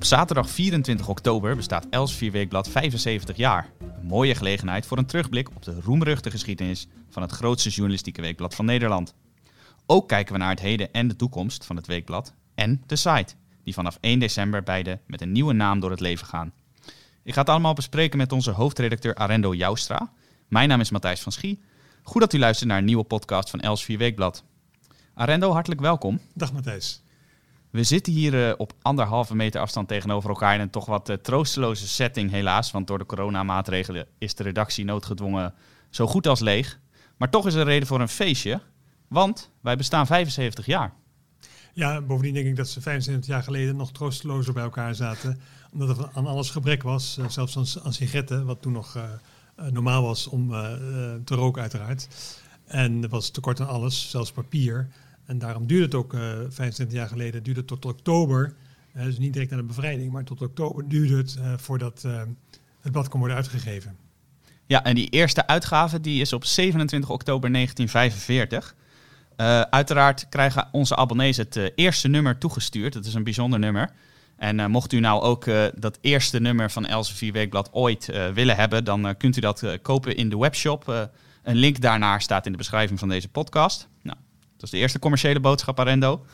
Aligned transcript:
Op 0.00 0.06
zaterdag 0.06 0.50
24 0.50 1.08
oktober 1.08 1.56
bestaat 1.56 1.86
Elsevier 1.90 2.32
Weekblad 2.32 2.68
75 2.68 3.36
jaar. 3.36 3.70
Een 3.80 4.06
mooie 4.06 4.34
gelegenheid 4.34 4.86
voor 4.86 4.98
een 4.98 5.06
terugblik 5.06 5.48
op 5.48 5.62
de 5.62 5.80
roemruchte 5.80 6.30
geschiedenis 6.30 6.86
van 7.10 7.22
het 7.22 7.30
grootste 7.30 7.68
journalistieke 7.68 8.20
weekblad 8.20 8.54
van 8.54 8.64
Nederland. 8.64 9.14
Ook 9.86 10.08
kijken 10.08 10.32
we 10.32 10.38
naar 10.38 10.50
het 10.50 10.60
heden 10.60 10.92
en 10.92 11.08
de 11.08 11.16
toekomst 11.16 11.64
van 11.64 11.76
het 11.76 11.86
weekblad 11.86 12.34
en 12.54 12.82
de 12.86 12.96
site, 12.96 13.34
die 13.64 13.74
vanaf 13.74 13.98
1 14.00 14.18
december 14.18 14.62
beide 14.62 15.00
met 15.06 15.20
een 15.20 15.32
nieuwe 15.32 15.52
naam 15.52 15.80
door 15.80 15.90
het 15.90 16.00
leven 16.00 16.26
gaan. 16.26 16.52
Ik 17.22 17.34
ga 17.34 17.40
het 17.40 17.50
allemaal 17.50 17.74
bespreken 17.74 18.18
met 18.18 18.32
onze 18.32 18.50
hoofdredacteur 18.50 19.14
Arendo 19.14 19.54
Joustra. 19.54 20.12
Mijn 20.48 20.68
naam 20.68 20.80
is 20.80 20.90
Matthijs 20.90 21.20
van 21.20 21.32
Schie. 21.32 21.60
Goed 22.02 22.20
dat 22.20 22.32
u 22.32 22.38
luistert 22.38 22.68
naar 22.68 22.78
een 22.78 22.84
nieuwe 22.84 23.04
podcast 23.04 23.50
van 23.50 23.60
Elsevier 23.60 23.98
Weekblad. 23.98 24.44
Arendo, 25.14 25.52
hartelijk 25.52 25.80
welkom. 25.80 26.20
Dag 26.34 26.52
Matthijs. 26.52 27.02
We 27.70 27.82
zitten 27.82 28.12
hier 28.12 28.48
uh, 28.48 28.54
op 28.56 28.72
anderhalve 28.82 29.34
meter 29.34 29.60
afstand 29.60 29.88
tegenover 29.88 30.30
elkaar 30.30 30.54
in 30.54 30.60
een 30.60 30.70
toch 30.70 30.86
wat 30.86 31.08
uh, 31.08 31.16
troosteloze 31.16 31.88
setting 31.88 32.30
helaas. 32.30 32.70
Want 32.70 32.86
door 32.86 32.98
de 32.98 33.06
coronamaatregelen 33.06 34.06
is 34.18 34.34
de 34.34 34.42
redactie 34.42 34.84
noodgedwongen 34.84 35.54
zo 35.90 36.06
goed 36.06 36.26
als 36.26 36.40
leeg. 36.40 36.78
Maar 37.16 37.30
toch 37.30 37.46
is 37.46 37.54
er 37.54 37.64
reden 37.64 37.88
voor 37.88 38.00
een 38.00 38.08
feestje, 38.08 38.60
want 39.08 39.50
wij 39.60 39.76
bestaan 39.76 40.06
75 40.06 40.66
jaar. 40.66 40.92
Ja, 41.72 42.00
bovendien 42.00 42.34
denk 42.34 42.46
ik 42.46 42.56
dat 42.56 42.68
ze 42.68 42.80
75 42.80 43.30
jaar 43.30 43.42
geleden 43.42 43.76
nog 43.76 43.92
troostelozer 43.92 44.52
bij 44.52 44.62
elkaar 44.62 44.94
zaten. 44.94 45.40
Omdat 45.72 45.98
er 45.98 46.10
aan 46.14 46.26
alles 46.26 46.50
gebrek 46.50 46.82
was, 46.82 47.16
uh, 47.18 47.28
zelfs 47.28 47.56
aan, 47.56 47.84
aan, 47.84 47.92
sigaretten, 47.92 48.46
wat 48.46 48.62
toen 48.62 48.72
nog 48.72 48.98
normaal 49.70 50.02
was 50.02 50.26
om 50.26 50.50
te 51.24 51.34
roken 51.34 51.62
uiteraard. 51.62 52.08
En 52.64 53.02
er 53.02 53.08
was 53.08 53.30
tekort 53.30 53.60
aan 53.60 53.68
alles, 53.68 54.10
zelfs 54.10 54.32
papier. 54.32 54.88
En 55.30 55.38
daarom 55.38 55.66
duurde 55.66 55.84
het 55.84 55.94
ook 55.94 56.12
uh, 56.14 56.20
25 56.48 56.96
jaar 56.96 57.08
geleden, 57.08 57.42
duurde 57.42 57.60
het 57.60 57.68
tot 57.68 57.84
oktober. 57.84 58.54
Dus 58.94 59.18
niet 59.18 59.32
direct 59.32 59.50
naar 59.50 59.60
de 59.60 59.66
bevrijding, 59.66 60.12
maar 60.12 60.24
tot 60.24 60.42
oktober 60.42 60.88
duurde 60.88 61.16
het 61.16 61.36
uh, 61.38 61.52
voordat 61.56 62.02
uh, 62.06 62.22
het 62.80 62.92
blad 62.92 63.08
kon 63.08 63.18
worden 63.18 63.36
uitgegeven. 63.36 63.96
Ja, 64.66 64.84
en 64.84 64.94
die 64.94 65.08
eerste 65.08 65.46
uitgave 65.46 66.00
die 66.00 66.20
is 66.20 66.32
op 66.32 66.44
27 66.44 67.10
oktober 67.10 67.52
1945. 67.52 68.74
uiteraard 69.70 70.28
krijgen 70.28 70.68
onze 70.72 70.96
abonnees 70.96 71.36
het 71.36 71.72
eerste 71.74 72.08
nummer 72.08 72.38
toegestuurd. 72.38 72.92
Dat 72.92 73.04
is 73.04 73.14
een 73.14 73.24
bijzonder 73.24 73.58
nummer. 73.58 73.90
En 74.36 74.70
mocht 74.70 74.92
u 74.92 75.00
nou 75.00 75.22
ook 75.22 75.44
dat 75.74 75.98
eerste 76.00 76.40
nummer 76.40 76.70
van 76.70 76.86
Elsevier 76.86 77.32
Weekblad 77.32 77.68
ooit 77.72 78.06
willen 78.34 78.56
hebben, 78.56 78.84
dan 78.84 79.16
kunt 79.16 79.36
u 79.36 79.40
dat 79.40 79.78
kopen 79.82 80.16
in 80.16 80.28
de 80.28 80.38
webshop. 80.38 81.08
een 81.42 81.56
link 81.56 81.80
daarnaar 81.80 82.22
staat 82.22 82.46
in 82.46 82.52
de 82.52 82.58
beschrijving 82.58 82.98
van 82.98 83.08
deze 83.08 83.28
podcast. 83.28 83.88
Nou, 84.02 84.18
dat 84.60 84.68
is 84.68 84.78
de 84.78 84.84
eerste 84.84 84.98
commerciële 84.98 85.40
boodschap, 85.40 85.80
Arendo. 85.80 86.24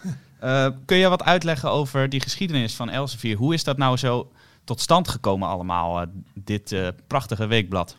Uh, 0.44 0.68
kun 0.86 0.96
je 0.96 1.08
wat 1.08 1.22
uitleggen 1.22 1.70
over 1.70 2.08
die 2.08 2.20
geschiedenis 2.20 2.74
van 2.74 2.90
Elsevier? 2.90 3.36
Hoe 3.36 3.54
is 3.54 3.64
dat 3.64 3.76
nou 3.76 3.96
zo 3.96 4.30
tot 4.64 4.80
stand 4.80 5.08
gekomen 5.08 5.48
allemaal, 5.48 6.02
uh, 6.02 6.08
dit 6.34 6.72
uh, 6.72 6.88
prachtige 7.06 7.46
weekblad? 7.46 7.96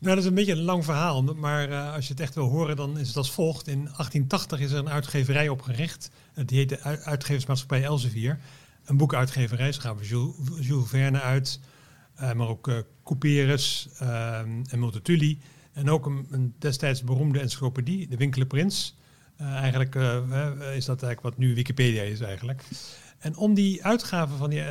Nou, 0.00 0.14
dat 0.14 0.24
is 0.24 0.30
een 0.30 0.34
beetje 0.34 0.52
een 0.52 0.62
lang 0.62 0.84
verhaal, 0.84 1.22
maar 1.22 1.92
als 1.92 2.06
je 2.06 2.12
het 2.12 2.22
echt 2.22 2.34
wil 2.34 2.48
horen, 2.48 2.76
dan 2.76 2.98
is 2.98 3.08
het 3.08 3.16
als 3.16 3.30
volgt. 3.30 3.66
In 3.68 3.78
1880 3.78 4.60
is 4.60 4.72
er 4.72 4.78
een 4.78 4.88
uitgeverij 4.88 5.48
opgericht. 5.48 6.10
Die 6.46 6.58
heet 6.58 6.68
de 6.68 6.80
Uitgeversmaatschappij 6.80 7.84
Elsevier. 7.84 8.38
Een 8.84 8.96
boekuitgeverij, 8.96 9.72
ze 9.72 9.80
gaven 9.80 10.06
Jules, 10.06 10.34
Jules 10.60 10.88
Verne 10.88 11.20
uit, 11.20 11.60
maar 12.18 12.48
ook 12.48 12.84
Couperus 13.04 13.88
en 13.98 14.78
Multatuli. 14.78 15.38
En 15.72 15.90
ook 15.90 16.06
een, 16.06 16.26
een 16.30 16.54
destijds 16.58 17.02
beroemde 17.02 17.40
encyclopedie, 17.40 18.08
de 18.08 18.16
Winkele 18.16 18.46
Prins. 18.46 18.94
Uh, 18.96 19.04
eigenlijk 19.38 19.94
uh, 19.94 20.76
is 20.76 20.84
dat 20.84 21.02
eigenlijk 21.02 21.20
wat 21.20 21.36
nu 21.36 21.54
Wikipedia 21.54 22.02
is 22.02 22.20
eigenlijk. 22.20 22.64
En 23.18 23.36
om 23.36 23.54
die 23.54 23.84
uitgaven 23.84 24.38
van 24.38 24.50
die, 24.50 24.60
uh, 24.60 24.66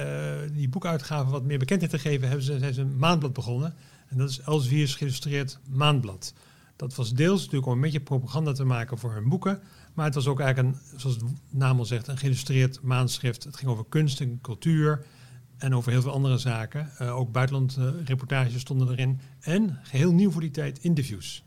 die 0.52 0.70
boekuitgaven 0.70 1.32
wat 1.32 1.44
meer 1.44 1.58
bekendheid 1.58 1.92
te 1.92 2.00
geven, 2.00 2.28
hebben 2.28 2.46
ze, 2.46 2.60
zijn 2.60 2.74
ze 2.74 2.82
een 2.82 2.98
maandblad 2.98 3.34
begonnen. 3.34 3.76
En 4.08 4.18
dat 4.18 4.30
is 4.30 4.40
Elsevier's 4.40 4.96
geïllustreerd 4.96 5.60
maandblad. 5.70 6.34
Dat 6.76 6.96
was 6.96 7.14
deels 7.14 7.40
natuurlijk 7.40 7.66
om 7.66 7.74
een 7.74 7.82
beetje 7.82 8.00
propaganda 8.00 8.52
te 8.52 8.64
maken 8.64 8.98
voor 8.98 9.14
hun 9.14 9.30
boeken. 9.30 9.62
Maar 9.94 10.06
het 10.06 10.16
was 10.16 10.28
ook 10.28 10.40
eigenlijk, 10.40 10.76
een, 10.76 11.00
zoals 11.00 11.18
de 11.18 11.26
naam 11.50 11.80
al 11.80 11.86
zegt, 11.86 12.08
een 12.08 12.18
geïllustreerd 12.18 12.82
maandschrift. 12.82 13.44
Het 13.44 13.58
ging 13.58 13.72
over 13.72 13.86
kunst 13.90 14.22
en 14.22 14.40
cultuur 14.42 15.06
en 15.58 15.76
over 15.76 15.92
heel 15.92 16.02
veel 16.02 16.12
andere 16.12 16.38
zaken. 16.38 17.00
ook 17.00 17.32
buitenlandreportages 17.32 18.62
stonden 18.62 18.90
erin. 18.90 19.20
En, 19.40 19.80
geheel 19.84 20.14
nieuw 20.14 20.32
voor 20.32 20.42
die 20.42 20.52
tijd, 20.52 20.80
interviews. 20.80 21.44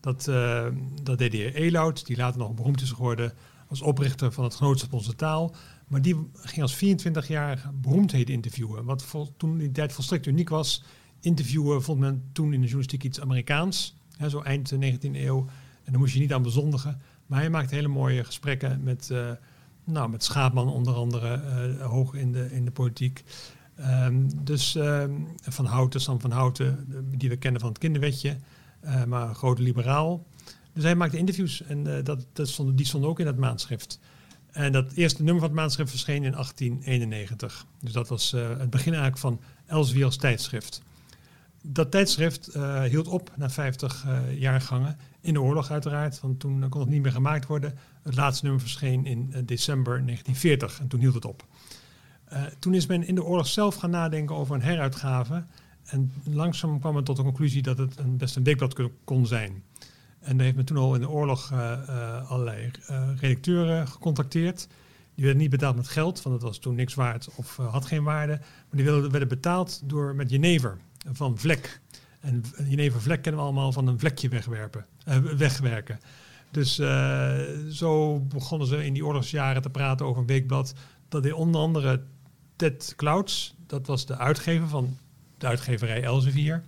Dat, 0.00 0.26
uh, 0.28 0.66
dat 1.02 1.18
deed 1.18 1.30
de 1.32 1.36
heer 1.36 1.92
die 2.04 2.16
later 2.16 2.38
nog 2.38 2.54
beroemd 2.54 2.80
is 2.80 2.90
geworden 2.90 3.32
als 3.68 3.82
oprichter 3.82 4.32
van 4.32 4.44
het 4.44 4.54
Genootschap 4.54 4.92
Onze 4.92 5.16
Taal. 5.16 5.54
Maar 5.88 6.02
die 6.02 6.30
ging 6.34 6.62
als 6.62 6.76
24-jarige 6.76 7.72
beroemdheden 7.72 8.34
interviewen. 8.34 8.84
Wat 8.84 9.04
vol, 9.04 9.32
toen 9.36 9.58
die 9.58 9.72
tijd 9.72 9.92
volstrekt 9.92 10.26
uniek 10.26 10.48
was. 10.48 10.82
Interviewen 11.20 11.82
vond 11.82 12.00
men 12.00 12.22
toen 12.32 12.52
in 12.52 12.60
de 12.60 12.66
journalistiek 12.66 13.04
iets 13.04 13.20
Amerikaans. 13.20 13.96
Hè, 14.16 14.28
zo 14.28 14.40
eind 14.40 14.74
19e 14.74 15.00
eeuw. 15.12 15.46
En 15.84 15.92
daar 15.92 15.98
moest 15.98 16.14
je 16.14 16.20
niet 16.20 16.32
aan 16.32 16.42
bezondigen. 16.42 17.00
Maar 17.26 17.38
hij 17.38 17.50
maakte 17.50 17.74
hele 17.74 17.88
mooie 17.88 18.24
gesprekken 18.24 18.82
met, 18.82 19.08
uh, 19.12 19.30
nou, 19.84 20.10
met 20.10 20.24
Schaapman 20.24 20.68
onder 20.68 20.94
andere, 20.94 21.42
uh, 21.78 21.86
hoog 21.86 22.14
in 22.14 22.32
de, 22.32 22.52
in 22.52 22.64
de 22.64 22.70
politiek. 22.70 23.24
Um, 23.78 24.44
dus 24.44 24.74
um, 24.74 25.26
Van 25.42 25.64
Houten, 25.64 26.00
Sam 26.00 26.20
van 26.20 26.30
Houten, 26.30 26.86
die 27.16 27.28
we 27.28 27.36
kennen 27.36 27.60
van 27.60 27.70
het 27.70 27.78
kinderwetje. 27.78 28.36
Uh, 28.84 29.04
maar 29.04 29.28
een 29.28 29.34
grote 29.34 29.62
liberaal. 29.62 30.26
Dus 30.72 30.84
hij 30.84 30.94
maakte 30.94 31.18
interviews 31.18 31.62
en 31.62 31.86
uh, 31.86 31.94
dat, 32.02 32.26
dat 32.32 32.62
die 32.74 32.86
stonden 32.86 33.10
ook 33.10 33.20
in 33.20 33.26
het 33.26 33.36
maandschrift. 33.36 33.98
En 34.50 34.72
dat 34.72 34.92
eerste 34.92 35.22
nummer 35.22 35.40
van 35.40 35.50
het 35.50 35.58
maandschrift 35.58 35.90
verscheen 35.90 36.24
in 36.24 36.32
1891. 36.32 37.66
Dus 37.80 37.92
dat 37.92 38.08
was 38.08 38.32
uh, 38.32 38.48
het 38.48 38.70
begin 38.70 38.92
eigenlijk 38.92 39.18
van 39.18 39.40
Elsevier 39.66 40.04
als 40.04 40.16
tijdschrift. 40.16 40.82
Dat 41.62 41.90
tijdschrift 41.90 42.50
hield 42.88 43.08
op 43.08 43.32
na 43.36 43.50
50 43.50 44.06
jaargangen. 44.34 44.98
In 45.20 45.32
de 45.32 45.40
oorlog 45.40 45.70
uiteraard, 45.70 46.20
want 46.20 46.40
toen 46.40 46.68
kon 46.68 46.80
het 46.80 46.90
niet 46.90 47.02
meer 47.02 47.12
gemaakt 47.12 47.46
worden. 47.46 47.78
Het 48.02 48.16
laatste 48.16 48.44
nummer 48.44 48.62
verscheen 48.62 49.06
in 49.06 49.32
december 49.44 49.92
1940 49.92 50.80
en 50.80 50.88
toen 50.88 51.00
hield 51.00 51.14
het 51.14 51.24
op. 51.24 51.46
toen 52.58 52.74
is 52.74 52.86
men 52.86 53.06
in 53.06 53.14
de 53.14 53.24
oorlog 53.24 53.46
zelf 53.46 53.74
gaan 53.74 53.90
nadenken 53.90 54.36
over 54.36 54.54
een 54.54 54.62
heruitgave. 54.62 55.44
En 55.84 56.12
langzaam 56.24 56.80
kwam 56.80 56.94
men 56.94 57.04
tot 57.04 57.16
de 57.16 57.22
conclusie 57.22 57.62
dat 57.62 57.78
het 57.78 57.98
een, 57.98 58.16
best 58.16 58.36
een 58.36 58.44
weekblad 58.44 58.90
kon 59.04 59.26
zijn. 59.26 59.62
En 60.20 60.36
daar 60.36 60.44
heeft 60.44 60.56
men 60.56 60.64
toen 60.64 60.76
al 60.76 60.94
in 60.94 61.00
de 61.00 61.08
oorlog 61.08 61.50
uh, 61.52 61.58
uh, 61.88 62.30
allerlei 62.30 62.70
uh, 62.90 63.08
redacteuren 63.16 63.88
gecontacteerd. 63.88 64.68
Die 65.14 65.24
werden 65.24 65.42
niet 65.42 65.50
betaald 65.50 65.76
met 65.76 65.88
geld, 65.88 66.22
want 66.22 66.34
het 66.34 66.44
was 66.44 66.58
toen 66.58 66.74
niks 66.74 66.94
waard 66.94 67.28
of 67.34 67.56
had 67.56 67.84
geen 67.84 68.02
waarde. 68.04 68.32
Maar 68.38 68.76
die 68.76 68.84
werden, 68.84 69.10
werden 69.10 69.28
betaald 69.28 69.80
door, 69.84 70.14
met 70.14 70.30
jenever 70.30 70.78
van 71.12 71.38
vlek. 71.38 71.80
En 72.20 72.44
jenever 72.68 73.00
vlek 73.00 73.22
kennen 73.22 73.40
we 73.40 73.46
allemaal 73.46 73.72
van 73.72 73.86
een 73.86 73.98
vlekje 73.98 74.28
wegwerpen, 74.28 74.86
wegwerken. 75.36 76.00
Dus 76.50 76.74
zo 77.70 78.18
begonnen 78.18 78.66
ze 78.66 78.84
in 78.84 78.92
die 78.92 79.06
oorlogsjaren 79.06 79.62
te 79.62 79.70
praten 79.70 80.06
over 80.06 80.20
een 80.20 80.26
weekblad. 80.26 80.74
Dat 81.08 81.22
deed 81.22 81.32
onder 81.32 81.60
andere 81.60 82.02
Ted 82.56 82.92
Clouds, 82.96 83.54
dat 83.66 83.86
was 83.86 84.06
de 84.06 84.16
uitgever 84.16 84.68
van 84.68 84.96
de 85.40 85.46
uitgeverij 85.46 86.02
Elsevier. 86.02 86.62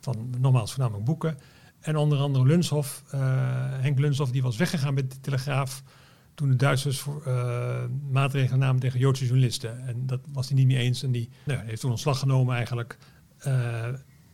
Van 0.00 0.34
nogmaals 0.38 0.70
voornamelijk 0.72 1.04
boeken. 1.04 1.38
En 1.80 1.96
onder 1.96 2.18
andere 2.18 2.46
Lunshoff, 2.46 3.02
uh, 3.14 3.20
Henk 3.80 3.98
Lunshoff, 3.98 4.30
die 4.30 4.42
was 4.42 4.56
weggegaan 4.56 4.94
met 4.94 5.10
de 5.10 5.20
Telegraaf. 5.20 5.82
Toen 6.34 6.48
de 6.48 6.56
Duitsers 6.56 7.04
uh, 7.26 7.84
maatregelen 8.10 8.58
namen 8.58 8.80
tegen 8.80 8.98
Joodse 8.98 9.24
journalisten. 9.24 9.86
En 9.86 10.06
dat 10.06 10.20
was 10.32 10.48
hij 10.48 10.56
niet 10.56 10.66
mee 10.66 10.76
eens. 10.76 11.02
En 11.02 11.12
die 11.12 11.30
nou, 11.44 11.60
heeft 11.64 11.80
toen 11.80 11.90
ontslag 11.90 12.18
genomen 12.18 12.56
eigenlijk. 12.56 12.98
Uh, 13.46 13.88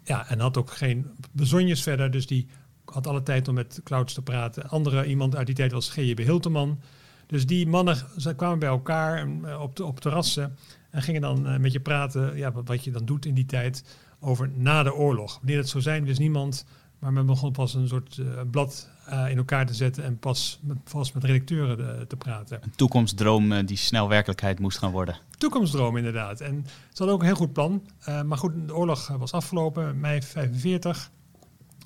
ja, 0.05 0.29
en 0.29 0.41
had 0.41 0.57
ook 0.57 0.71
geen 0.71 1.07
bezonjes 1.33 1.83
verder. 1.83 2.11
Dus 2.11 2.27
die 2.27 2.49
had 2.85 3.07
alle 3.07 3.23
tijd 3.23 3.49
om 3.49 3.55
met 3.55 3.81
Clouds 3.85 4.15
te 4.15 4.23
praten. 4.23 4.69
Andere 4.69 5.07
iemand 5.07 5.37
uit 5.37 5.47
die 5.47 5.55
tijd 5.55 5.73
was 5.73 5.91
G.J.B. 5.91 6.19
Hilteman. 6.19 6.81
Dus 7.29 7.47
die 7.47 7.67
mannen 7.67 7.97
ze 8.17 8.35
kwamen 8.35 8.59
bij 8.59 8.69
elkaar 8.69 9.29
op, 9.61 9.77
de, 9.77 9.85
op 9.85 10.01
terrassen. 10.01 10.57
En 10.91 11.03
gingen 11.03 11.21
dan 11.21 11.47
uh, 11.47 11.59
met 11.59 11.73
je 11.73 11.81
praten, 11.81 12.37
ja, 12.37 12.53
wat, 12.53 12.85
je 12.85 12.91
dan 12.91 13.05
doet 13.05 13.27
in 13.27 13.35
die 13.35 13.47
tijd, 13.47 13.85
over 14.21 14.51
na 14.55 14.83
de 14.83 14.95
oorlog. 14.95 15.37
Wanneer 15.37 15.57
dat 15.57 15.69
zou 15.69 15.83
zijn, 15.83 16.05
wist 16.05 16.19
niemand. 16.19 16.65
Maar 16.99 17.13
men 17.13 17.27
begon 17.27 17.53
pas 17.53 17.75
een 17.75 17.89
soort 17.89 18.17
uh, 18.17 18.27
blad 18.51 18.89
uh, 19.09 19.31
in 19.31 19.37
elkaar 19.37 19.67
te 19.67 19.75
zetten 19.75 20.05
en 20.05 20.19
pas 20.19 20.59
met, 20.63 20.77
vast 20.85 21.15
met 21.15 21.25
redacteuren 21.25 22.09
te 22.09 22.17
praten. 22.17 22.59
Een 22.63 22.75
toekomstdroom 22.77 23.67
die 23.67 23.77
snel 23.77 24.09
werkelijkheid 24.09 24.59
moest 24.59 24.79
gaan 24.79 24.91
worden. 24.91 25.17
Toekomstdroom 25.39 25.97
inderdaad. 25.97 26.41
En 26.41 26.65
ze 26.67 26.97
hadden 26.97 27.15
ook 27.15 27.21
een 27.21 27.27
heel 27.27 27.37
goed 27.37 27.53
plan. 27.53 27.83
maar 28.27 28.39
goed, 28.39 28.53
de 28.67 28.75
oorlog 28.75 29.09
was 29.09 29.33
afgelopen, 29.33 30.01
mei 30.01 30.23
45. 30.23 31.11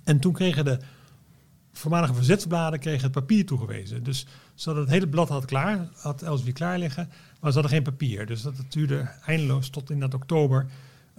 En 0.05 0.19
toen 0.19 0.33
kregen 0.33 0.65
de 0.65 0.79
voormalige 1.73 2.15
verzetsbladen 2.15 2.79
kregen 2.79 3.03
het 3.03 3.13
papier 3.13 3.47
toegewezen. 3.47 4.03
Dus 4.03 4.27
ze 4.55 4.65
hadden 4.65 4.85
het 4.85 4.93
hele 4.93 5.09
blad 5.09 5.29
had 5.29 5.45
klaar, 5.45 5.89
had 5.95 6.23
Elsevier 6.23 6.53
klaar 6.53 6.79
liggen. 6.79 7.09
Maar 7.41 7.53
ze 7.53 7.59
hadden 7.59 7.77
geen 7.77 7.83
papier. 7.83 8.27
Dus 8.27 8.43
dat 8.43 8.55
duurde 8.69 9.09
eindeloos 9.27 9.69
tot 9.69 9.91
in 9.91 10.01
dat 10.01 10.15
oktober 10.15 10.67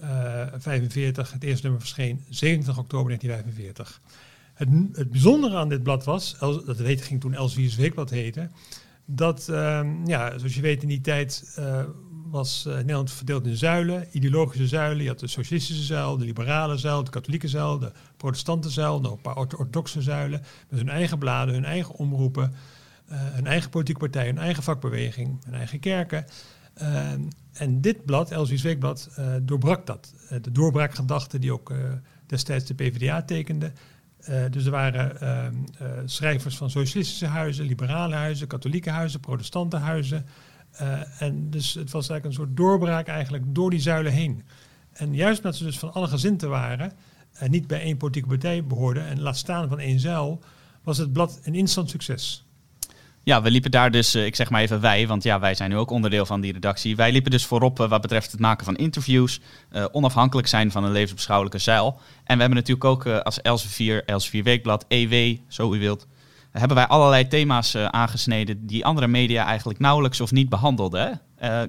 uh, 0.00 0.42
45. 0.56 1.32
Het 1.32 1.42
eerste 1.42 1.62
nummer 1.62 1.80
verscheen 1.80 2.24
27 2.28 2.78
oktober 2.78 3.06
1945. 3.06 4.00
Het, 4.54 4.68
het 4.98 5.10
bijzondere 5.10 5.56
aan 5.56 5.68
dit 5.68 5.82
blad 5.82 6.04
was, 6.04 6.36
dat 6.38 6.78
heet, 6.78 7.02
ging 7.02 7.20
toen 7.20 7.34
Elsevier's 7.34 7.76
Weekblad 7.76 8.10
heten, 8.10 8.50
dat, 9.04 9.48
uh, 9.50 9.80
ja, 10.04 10.38
zoals 10.38 10.54
je 10.54 10.60
weet 10.60 10.82
in 10.82 10.88
die 10.88 11.00
tijd 11.00 11.54
uh, 11.58 11.82
was 12.34 12.64
Nederland 12.64 13.10
verdeeld 13.10 13.46
in 13.46 13.56
zuilen, 13.56 14.06
ideologische 14.12 14.66
zuilen. 14.66 15.02
Je 15.02 15.08
had 15.08 15.20
de 15.20 15.26
socialistische 15.26 15.82
zuil, 15.82 16.16
de 16.16 16.24
liberale 16.24 16.76
zuil, 16.76 17.04
de 17.04 17.10
katholieke 17.10 17.48
zuil, 17.48 17.78
de 17.78 17.92
protestante 18.16 18.70
zuil, 18.70 19.00
nog 19.00 19.12
een 19.12 19.20
paar 19.20 19.36
orthodoxe 19.36 20.02
zuilen. 20.02 20.42
Met 20.68 20.78
hun 20.78 20.88
eigen 20.88 21.18
bladen, 21.18 21.54
hun 21.54 21.64
eigen 21.64 21.94
omroepen, 21.94 22.54
hun 23.06 23.46
eigen 23.46 23.70
politieke 23.70 24.00
partij, 24.00 24.26
hun 24.26 24.38
eigen 24.38 24.62
vakbeweging, 24.62 25.44
hun 25.44 25.54
eigen 25.54 25.80
kerken. 25.80 26.24
en 27.52 27.80
dit 27.80 28.04
blad, 28.04 28.30
Elsie's 28.30 28.62
Weekblad, 28.62 29.18
doorbrak 29.42 29.86
dat. 29.86 30.14
de 30.42 30.52
doorbraakgedachte 30.52 31.38
die 31.38 31.52
ook 31.52 31.72
destijds 32.26 32.64
de 32.64 32.74
PvdA 32.74 33.22
tekende. 33.22 33.72
Dus 34.50 34.64
er 34.64 34.70
waren 34.70 35.66
schrijvers 36.04 36.56
van 36.56 36.70
socialistische 36.70 37.26
huizen, 37.26 37.64
liberale 37.64 38.14
huizen, 38.14 38.46
katholieke 38.46 38.90
huizen, 38.90 39.20
protestante 39.20 39.76
huizen. 39.76 40.26
En 41.18 41.50
dus 41.50 41.74
het 41.74 41.90
was 41.90 42.08
eigenlijk 42.08 42.24
een 42.24 42.44
soort 42.44 42.56
doorbraak 42.56 43.06
eigenlijk 43.06 43.44
door 43.46 43.70
die 43.70 43.80
zuilen 43.80 44.12
heen. 44.12 44.42
En 44.92 45.14
juist 45.14 45.38
omdat 45.38 45.56
ze 45.56 45.64
dus 45.64 45.78
van 45.78 45.92
alle 45.92 46.08
gezinten 46.08 46.48
waren 46.48 46.92
en 47.32 47.50
niet 47.50 47.66
bij 47.66 47.80
één 47.80 47.96
politieke 47.96 48.28
partij 48.28 48.64
behoorden 48.64 49.06
en 49.06 49.20
laat 49.20 49.36
staan 49.36 49.68
van 49.68 49.78
één 49.78 50.00
zuil, 50.00 50.40
was 50.82 50.98
het 50.98 51.12
blad 51.12 51.40
een 51.42 51.54
instant 51.54 51.90
succes. 51.90 52.44
Ja, 53.22 53.42
we 53.42 53.50
liepen 53.50 53.70
daar 53.70 53.90
dus, 53.90 54.14
eh, 54.14 54.24
ik 54.24 54.36
zeg 54.36 54.50
maar 54.50 54.60
even 54.60 54.80
wij, 54.80 55.06
want 55.06 55.22
ja, 55.22 55.40
wij 55.40 55.54
zijn 55.54 55.70
nu 55.70 55.76
ook 55.76 55.90
onderdeel 55.90 56.26
van 56.26 56.40
die 56.40 56.52
redactie. 56.52 56.96
Wij 56.96 57.12
liepen 57.12 57.30
dus 57.30 57.46
voorop 57.46 57.80
uh, 57.80 57.88
wat 57.88 58.00
betreft 58.00 58.30
het 58.30 58.40
maken 58.40 58.64
van 58.64 58.76
interviews, 58.76 59.40
uh, 59.72 59.84
onafhankelijk 59.92 60.48
zijn 60.48 60.70
van 60.70 60.84
een 60.84 60.92
levensbeschouwelijke 60.92 61.58
zeil. 61.58 62.00
En 62.24 62.34
we 62.34 62.40
hebben 62.40 62.58
natuurlijk 62.58 62.84
ook 62.84 63.06
als 63.06 63.42
Elsevier, 63.42 64.04
Elsevier 64.04 64.42
Weekblad, 64.42 64.84
EW, 64.88 65.36
zo 65.48 65.74
u 65.74 65.78
wilt, 65.78 66.06
hebben 66.60 66.76
wij 66.76 66.86
allerlei 66.86 67.28
thema's 67.28 67.76
aangesneden 67.76 68.66
die 68.66 68.84
andere 68.84 69.06
media 69.06 69.46
eigenlijk 69.46 69.78
nauwelijks 69.78 70.20
of 70.20 70.32
niet 70.32 70.48
behandelden. 70.48 71.20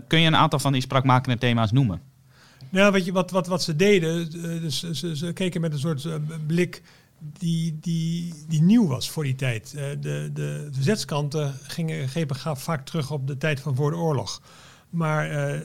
kun 0.08 0.20
je 0.20 0.28
een 0.28 0.36
aantal 0.36 0.60
van 0.60 0.72
die 0.72 0.82
spraakmakende 0.82 1.38
thema's 1.38 1.72
noemen? 1.72 2.02
Nou, 2.70 2.92
weet 2.92 3.06
je, 3.06 3.12
wat, 3.12 3.32
wat, 3.32 3.48
wat 3.48 3.64
ze 3.64 3.76
deden, 3.76 4.32
dus 4.62 4.80
ze, 4.92 5.18
ze 5.18 5.34
keken 5.34 5.62
met 5.62 5.74
een 5.74 5.80
soort 5.80 6.08
blik 6.48 6.82
die, 7.20 7.78
die, 7.82 8.34
die 8.48 8.62
nieuw 8.62 8.88
was 8.88 9.10
voor 9.10 9.24
die 9.24 9.36
tijd. 9.36 9.72
De, 10.00 10.30
de 10.34 10.70
verzetskanten 10.72 11.54
gingen, 11.64 12.08
grepen 12.08 12.58
vaak 12.58 12.86
terug 12.86 13.12
op 13.12 13.28
de 13.28 13.38
tijd 13.38 13.60
van 13.60 13.76
voor 13.76 13.92
de 13.92 13.98
oorlog. 13.98 14.42
Maar 14.90 15.32
uh, 15.32 15.54
uh, 15.54 15.60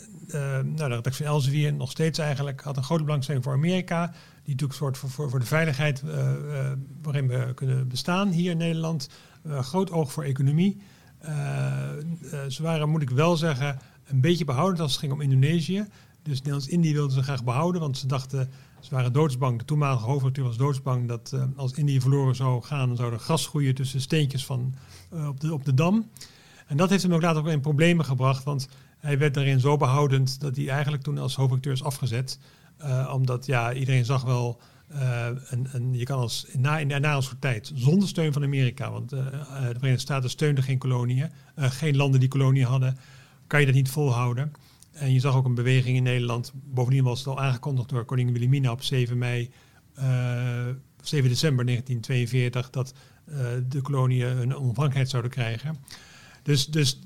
nou, 0.58 0.74
de 0.74 0.86
redactie 0.86 1.24
van 1.24 1.34
Elsevier 1.34 1.72
nog 1.72 1.90
steeds 1.90 2.18
eigenlijk 2.18 2.60
had 2.60 2.76
een 2.76 2.84
grote 2.84 3.04
belangstelling 3.04 3.44
voor 3.44 3.52
Amerika. 3.52 4.12
Die 4.50 4.58
natuurlijk 4.58 4.96
soort 4.96 5.12
voor, 5.12 5.30
voor, 5.30 5.38
de 5.38 5.46
veiligheid 5.46 6.02
waarin 7.02 7.28
we 7.28 7.52
kunnen 7.54 7.88
bestaan 7.88 8.28
hier 8.28 8.50
in 8.50 8.56
Nederland. 8.56 9.08
groot 9.48 9.90
oog 9.90 10.12
voor 10.12 10.24
economie. 10.24 10.80
ze 12.48 12.62
waren, 12.62 12.88
moet 12.88 13.02
ik 13.02 13.10
wel 13.10 13.36
zeggen, 13.36 13.78
een 14.06 14.20
beetje 14.20 14.44
behoudend 14.44 14.80
als 14.80 14.90
het 14.90 15.00
ging 15.00 15.12
om 15.12 15.20
Indonesië. 15.20 15.86
Dus 16.22 16.36
Nederlands-Indië 16.36 16.92
wilden 16.92 17.12
ze 17.12 17.22
graag 17.22 17.44
behouden, 17.44 17.80
want 17.80 17.98
ze 17.98 18.06
dachten 18.06 18.50
ze 18.80 18.94
waren 18.94 19.12
doodsbang. 19.12 19.58
De 19.58 19.64
toenmalige 19.64 20.04
hoofdredacteur 20.04 20.44
was 20.44 20.56
doodsbang 20.56 21.08
dat 21.08 21.36
als 21.56 21.72
Indië 21.72 22.00
verloren 22.00 22.36
zou 22.36 22.62
gaan, 22.62 22.88
dan 22.88 22.96
zou 22.96 23.12
er 23.12 23.18
gras 23.18 23.46
groeien 23.46 23.74
tussen 23.74 24.00
steentjes 24.00 24.46
van, 24.46 24.74
op, 25.28 25.40
de, 25.40 25.52
op 25.52 25.64
de 25.64 25.74
dam. 25.74 26.10
En 26.66 26.76
dat 26.76 26.90
heeft 26.90 27.02
hem 27.02 27.14
ook 27.14 27.22
later 27.22 27.40
ook 27.40 27.48
in 27.48 27.60
problemen 27.60 28.04
gebracht, 28.04 28.44
want 28.44 28.68
hij 28.98 29.18
werd 29.18 29.34
daarin 29.34 29.60
zo 29.60 29.76
behoudend 29.76 30.40
dat 30.40 30.56
hij 30.56 30.68
eigenlijk 30.68 31.02
toen 31.02 31.18
als 31.18 31.34
hoofdredacteur 31.34 31.72
is 31.72 31.82
afgezet. 31.82 32.38
Uh, 32.84 33.12
omdat 33.14 33.46
ja, 33.46 33.72
iedereen 33.72 34.04
zag 34.04 34.22
wel, 34.22 34.60
en, 35.48 35.66
en 35.72 35.94
je 35.94 36.04
kan 36.04 36.18
als 36.18 36.46
na, 36.58 36.82
na 36.82 37.20
tijd, 37.38 37.72
zonder 37.74 38.08
steun 38.08 38.32
van 38.32 38.42
Amerika, 38.42 38.90
want 38.90 39.08
de 39.08 39.22
Verenigde 39.50 39.98
Staten 39.98 40.30
steunden 40.30 40.64
geen 40.64 40.78
koloniën, 40.78 41.30
geen 41.56 41.96
landen 41.96 42.20
die 42.20 42.28
koloniën 42.28 42.66
hadden, 42.66 42.98
kan 43.46 43.60
je 43.60 43.66
dat 43.66 43.74
niet 43.74 43.90
volhouden. 43.90 44.52
En 44.92 45.12
je 45.12 45.20
zag 45.20 45.34
ook 45.34 45.44
een 45.44 45.54
beweging 45.54 45.96
in 45.96 46.02
Nederland. 46.02 46.52
Bovendien 46.54 47.04
was 47.04 47.18
het 47.18 47.28
al 47.28 47.40
aangekondigd 47.40 47.88
door 47.88 48.04
koningin 48.04 48.32
Wilhelmina 48.32 48.72
op 48.72 48.82
7 48.82 49.18
mei, 49.18 49.50
uh, 49.98 50.68
eh, 50.68 50.74
7 51.02 51.28
december 51.28 51.64
1942, 51.64 52.70
dat 52.70 52.94
de 53.68 53.80
koloniën 53.80 54.26
hun 54.26 54.56
onafhankelijkheid 54.56 55.08
zouden 55.08 55.30
krijgen. 55.30 55.76
Dus, 56.42 56.66
dus, 56.66 57.00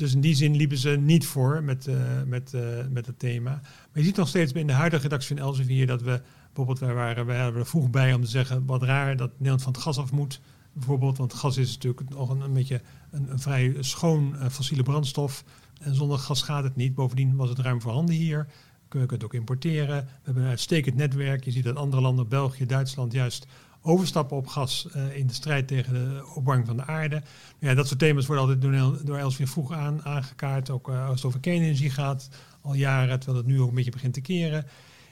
dus 0.00 0.14
in 0.14 0.20
die 0.20 0.34
zin 0.34 0.56
liepen 0.56 0.78
ze 0.78 0.90
niet 0.90 1.26
voor 1.26 1.62
met, 1.64 1.86
uh, 1.86 1.96
met, 2.26 2.54
met 2.90 3.06
het 3.06 3.18
thema. 3.18 3.50
Maar 3.50 3.62
je 3.92 4.02
ziet 4.02 4.16
nog 4.16 4.28
steeds 4.28 4.52
in 4.52 4.66
de 4.66 4.72
huidige 4.72 5.02
redactie 5.02 5.36
van 5.36 5.46
Elsevier 5.46 5.86
dat 5.86 6.02
we 6.02 6.20
bijvoorbeeld, 6.46 6.78
wij 6.78 6.94
waren, 6.94 7.26
wij 7.26 7.36
waren 7.38 7.58
er 7.58 7.66
vroeg 7.66 7.90
bij 7.90 8.14
om 8.14 8.22
te 8.22 8.30
zeggen, 8.30 8.66
wat 8.66 8.82
raar 8.82 9.16
dat 9.16 9.30
Nederland 9.32 9.62
van 9.62 9.72
het 9.72 9.80
gas 9.80 9.98
af 9.98 10.12
moet. 10.12 10.40
Bijvoorbeeld, 10.72 11.18
want 11.18 11.34
gas 11.34 11.56
is 11.56 11.72
natuurlijk 11.72 12.10
nog 12.10 12.30
een, 12.30 12.40
een 12.40 12.52
beetje 12.52 12.80
een, 13.10 13.30
een 13.30 13.38
vrij 13.38 13.76
schoon 13.80 14.36
fossiele 14.50 14.82
brandstof. 14.82 15.44
En 15.80 15.94
zonder 15.94 16.18
gas 16.18 16.42
gaat 16.42 16.64
het 16.64 16.76
niet. 16.76 16.94
Bovendien 16.94 17.36
was 17.36 17.48
het 17.48 17.58
ruim 17.58 17.80
voorhanden 17.80 18.14
hier. 18.14 18.46
Kun 18.88 19.00
je 19.00 19.06
het 19.06 19.24
ook 19.24 19.34
importeren. 19.34 20.04
We 20.04 20.10
hebben 20.22 20.42
een 20.42 20.48
uitstekend 20.48 20.96
netwerk. 20.96 21.44
Je 21.44 21.50
ziet 21.50 21.64
dat 21.64 21.76
andere 21.76 22.02
landen, 22.02 22.28
België, 22.28 22.66
Duitsland, 22.66 23.12
juist 23.12 23.46
overstappen 23.82 24.36
op 24.36 24.46
gas 24.46 24.88
uh, 24.96 25.16
in 25.16 25.26
de 25.26 25.34
strijd 25.34 25.68
tegen 25.68 25.92
de 25.92 26.22
opwarming 26.34 26.66
van 26.66 26.76
de 26.76 26.86
aarde. 26.86 27.22
Ja, 27.58 27.74
dat 27.74 27.86
soort 27.86 27.98
thema's 27.98 28.26
worden 28.26 28.44
altijd 28.44 29.06
door, 29.06 29.16
Elsvier 29.16 29.48
vroeg 29.48 29.72
aan, 29.72 30.04
aangekaart. 30.04 30.70
Ook 30.70 30.88
uh, 30.88 31.06
als 31.06 31.16
het 31.16 31.24
over 31.24 31.40
kernenergie 31.40 31.90
gaat, 31.90 32.28
al 32.60 32.74
jaren, 32.74 33.20
terwijl 33.20 33.44
het 33.44 33.52
nu 33.52 33.60
ook 33.60 33.68
een 33.68 33.74
beetje 33.74 33.90
begint 33.90 34.14
te 34.14 34.20
keren. 34.20 34.66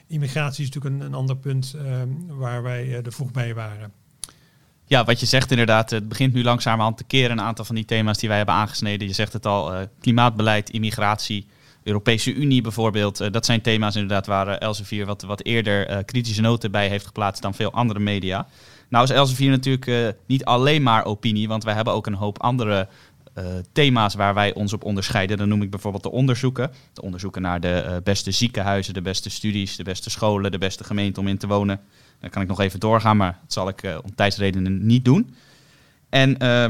Immigratie 0.07 0.65
is 0.65 0.69
natuurlijk 0.71 1.01
een, 1.01 1.07
een 1.07 1.17
ander 1.17 1.37
punt 1.37 1.75
uh, 1.75 2.01
waar 2.27 2.63
wij 2.63 2.85
uh, 2.85 3.05
er 3.05 3.13
vroeg 3.13 3.31
bij 3.31 3.53
waren. 3.53 3.91
Ja, 4.85 5.03
wat 5.03 5.19
je 5.19 5.25
zegt 5.25 5.51
inderdaad, 5.51 5.89
het 5.89 6.07
begint 6.07 6.33
nu 6.33 6.43
langzamerhand 6.43 6.97
te 6.97 7.03
keren. 7.03 7.31
Een 7.31 7.41
aantal 7.41 7.65
van 7.65 7.75
die 7.75 7.85
thema's 7.85 8.17
die 8.17 8.29
wij 8.29 8.37
hebben 8.37 8.55
aangesneden. 8.55 9.07
Je 9.07 9.13
zegt 9.13 9.33
het 9.33 9.45
al, 9.45 9.87
klimaatbeleid, 9.99 10.69
immigratie, 10.69 11.47
Europese 11.89 12.33
Unie 12.33 12.61
bijvoorbeeld. 12.61 13.21
Uh, 13.21 13.31
dat 13.31 13.45
zijn 13.45 13.61
thema's 13.61 13.95
inderdaad 13.95 14.27
waar 14.27 14.47
uh, 14.47 14.59
Elsevier 14.59 15.05
wat, 15.05 15.21
wat 15.21 15.43
eerder 15.43 16.03
kritische 16.03 16.41
noten 16.41 16.71
bij 16.71 16.87
heeft 16.87 17.05
geplaatst 17.05 17.41
dan 17.41 17.53
veel 17.53 17.71
andere 17.71 17.99
media. 17.99 18.47
Nou 18.89 19.03
is 19.03 19.09
Elsevier 19.09 19.49
natuurlijk 19.49 20.15
niet 20.25 20.45
alleen 20.45 20.83
maar 20.83 21.05
opinie, 21.05 21.47
want 21.47 21.63
wij 21.63 21.73
hebben 21.73 21.93
ook 21.93 22.07
een 22.07 22.13
hoop 22.13 22.41
andere 22.41 22.87
thema's 23.71 24.15
waar 24.15 24.33
wij 24.33 24.53
ons 24.53 24.73
op 24.73 24.83
onderscheiden. 24.83 25.37
Dan 25.37 25.47
noem 25.47 25.61
ik 25.61 25.69
bijvoorbeeld 25.69 26.03
de 26.03 26.11
onderzoeken. 26.11 26.71
De 26.93 27.01
onderzoeken 27.01 27.41
naar 27.41 27.59
de 27.59 28.01
beste 28.03 28.31
ziekenhuizen, 28.31 28.93
de 28.93 29.01
beste 29.01 29.29
studies, 29.29 29.75
de 29.75 29.83
beste 29.83 30.09
scholen, 30.09 30.51
de 30.51 30.57
beste 30.57 30.83
gemeente 30.83 31.19
om 31.19 31.27
in 31.27 31.37
te 31.37 31.47
wonen. 31.47 31.79
Dan 32.19 32.29
kan 32.29 32.41
ik 32.41 32.47
nog 32.47 32.59
even 32.59 32.79
doorgaan, 32.79 33.17
maar 33.17 33.37
dat 33.41 33.53
zal 33.53 33.67
ik 33.67 33.99
om 34.03 34.15
tijdsredenen 34.15 34.85
niet 34.85 35.05
doen. 35.05 35.33
En 36.09 36.43
uh, 36.43 36.65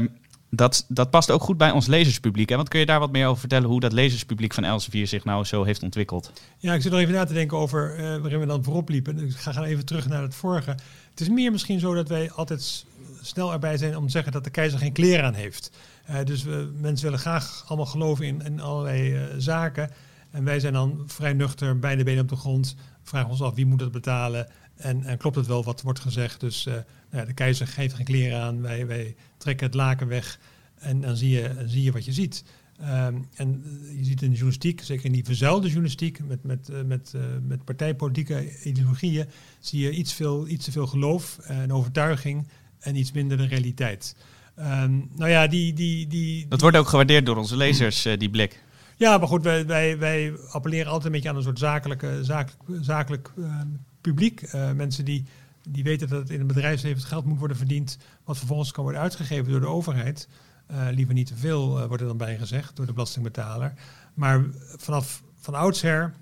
dat, 0.50 0.84
dat 0.88 1.10
past 1.10 1.30
ook 1.30 1.42
goed 1.42 1.56
bij 1.56 1.70
ons 1.70 1.86
lezerspubliek. 1.86 2.48
Hè? 2.48 2.56
Want 2.56 2.68
kun 2.68 2.80
je 2.80 2.86
daar 2.86 2.98
wat 2.98 3.12
meer 3.12 3.26
over 3.26 3.40
vertellen 3.40 3.68
hoe 3.68 3.80
dat 3.80 3.92
lezerspubliek 3.92 4.54
van 4.54 4.64
Elsevier 4.64 5.06
zich 5.06 5.24
nou 5.24 5.44
zo 5.44 5.64
heeft 5.64 5.82
ontwikkeld? 5.82 6.32
Ja, 6.58 6.74
ik 6.74 6.82
zit 6.82 6.92
nog 6.92 7.00
even 7.00 7.14
na 7.14 7.24
te 7.24 7.32
denken 7.32 7.56
over 7.56 7.98
uh, 7.98 8.16
waarin 8.16 8.40
we 8.40 8.46
dan 8.46 8.64
voorop 8.64 8.88
liepen. 8.88 9.18
Ik 9.18 9.36
ga 9.36 9.52
gaan 9.52 9.64
even 9.64 9.84
terug 9.84 10.08
naar 10.08 10.22
het 10.22 10.34
vorige. 10.34 10.70
Het 11.10 11.20
is 11.20 11.28
meer 11.28 11.52
misschien 11.52 11.80
zo 11.80 11.94
dat 11.94 12.08
wij 12.08 12.30
altijd 12.30 12.84
snel 13.20 13.52
erbij 13.52 13.76
zijn 13.76 13.96
om 13.96 14.04
te 14.04 14.10
zeggen 14.10 14.32
dat 14.32 14.44
de 14.44 14.50
keizer 14.50 14.78
geen 14.78 14.92
kleren 14.92 15.24
aan 15.24 15.34
heeft. 15.34 15.70
Uh, 16.10 16.16
dus 16.24 16.42
we, 16.42 16.70
mensen 16.80 17.04
willen 17.04 17.20
graag 17.20 17.64
allemaal 17.66 17.86
geloven 17.86 18.26
in, 18.26 18.42
in 18.44 18.60
allerlei 18.60 19.14
uh, 19.14 19.22
zaken. 19.38 19.90
En 20.30 20.44
wij 20.44 20.60
zijn 20.60 20.72
dan 20.72 21.02
vrij 21.06 21.32
nuchter, 21.32 21.78
bij 21.78 21.96
de 21.96 22.04
benen 22.04 22.22
op 22.22 22.28
de 22.28 22.36
grond. 22.36 22.76
Vragen 23.02 23.30
ons 23.30 23.42
af 23.42 23.54
wie 23.54 23.66
moet 23.66 23.78
dat 23.78 23.92
betalen. 23.92 24.48
En, 24.80 25.04
en, 25.04 25.18
klopt 25.18 25.36
het 25.36 25.46
wel 25.46 25.64
wat 25.64 25.82
wordt 25.82 26.00
gezegd? 26.00 26.40
Dus 26.40 26.66
uh, 26.66 26.74
nou 26.74 26.84
ja, 27.10 27.24
de 27.24 27.32
keizer 27.32 27.66
geeft 27.66 27.94
geen 27.94 28.04
kleren 28.04 28.40
aan, 28.40 28.62
wij, 28.62 28.86
wij 28.86 29.14
trekken 29.36 29.66
het 29.66 29.74
laken 29.74 30.06
weg 30.06 30.38
en 30.78 31.00
dan 31.00 31.16
zie 31.16 31.30
je, 31.30 31.64
zie 31.66 31.82
je 31.82 31.92
wat 31.92 32.04
je 32.04 32.12
ziet. 32.12 32.44
Um, 32.82 33.26
en 33.34 33.62
je 33.96 34.04
ziet 34.04 34.22
in 34.22 34.28
de 34.28 34.34
journalistiek, 34.34 34.80
zeker 34.82 35.04
in 35.04 35.12
die 35.12 35.24
verzuilde 35.24 35.66
journalistiek, 35.66 36.20
met, 36.26 36.44
met, 36.44 36.68
uh, 36.72 36.82
met, 36.82 37.12
uh, 37.16 37.22
met 37.42 37.64
partijpolitieke 37.64 38.62
ideologieën, 38.62 39.26
zie 39.58 39.80
je 39.80 39.90
iets, 39.90 40.12
veel, 40.12 40.48
iets 40.48 40.64
te 40.64 40.72
veel 40.72 40.86
geloof 40.86 41.38
en 41.38 41.72
overtuiging 41.72 42.48
en 42.78 42.96
iets 42.96 43.12
minder 43.12 43.36
de 43.36 43.46
realiteit. 43.46 44.16
Um, 44.58 45.10
nou 45.16 45.30
ja, 45.30 45.46
die, 45.46 45.72
die, 45.72 46.06
die, 46.06 46.48
Dat 46.48 46.60
wordt 46.60 46.76
ook 46.76 46.88
gewaardeerd 46.88 47.26
door 47.26 47.36
onze 47.36 47.56
lezers, 47.56 48.02
die 48.18 48.30
blik. 48.30 48.62
Ja, 48.96 49.18
maar 49.18 49.28
goed, 49.28 49.42
wij, 49.42 49.66
wij, 49.66 49.98
wij 49.98 50.32
appelleren 50.50 50.86
altijd 50.86 51.04
een 51.04 51.12
beetje 51.12 51.28
aan 51.28 51.36
een 51.36 51.42
soort 51.42 51.58
zakelijke, 51.58 52.18
zakelijk, 52.22 52.84
zakelijk 52.84 53.32
uh, 53.36 53.60
publiek. 54.00 54.42
Uh, 54.42 54.72
mensen 54.72 55.04
die, 55.04 55.24
die 55.68 55.84
weten 55.84 56.08
dat 56.08 56.18
het 56.18 56.30
in 56.30 56.38
het 56.38 56.46
bedrijfsleven 56.46 56.98
het 56.98 57.08
geld 57.08 57.24
moet 57.24 57.38
worden 57.38 57.56
verdiend, 57.56 57.98
wat 58.24 58.38
vervolgens 58.38 58.72
kan 58.72 58.84
worden 58.84 59.02
uitgegeven 59.02 59.50
door 59.50 59.60
de 59.60 59.66
overheid. 59.66 60.28
Uh, 60.70 60.86
liever 60.90 61.14
niet 61.14 61.26
te 61.26 61.36
veel, 61.36 61.86
wordt 61.86 62.02
er 62.02 62.08
dan 62.08 62.16
bij 62.16 62.38
gezegd, 62.38 62.76
door 62.76 62.86
de 62.86 62.92
belastingbetaler. 62.92 63.72
Maar 64.14 64.44
vanaf 64.76 65.22
van 65.36 65.54
oudsher 65.54 66.12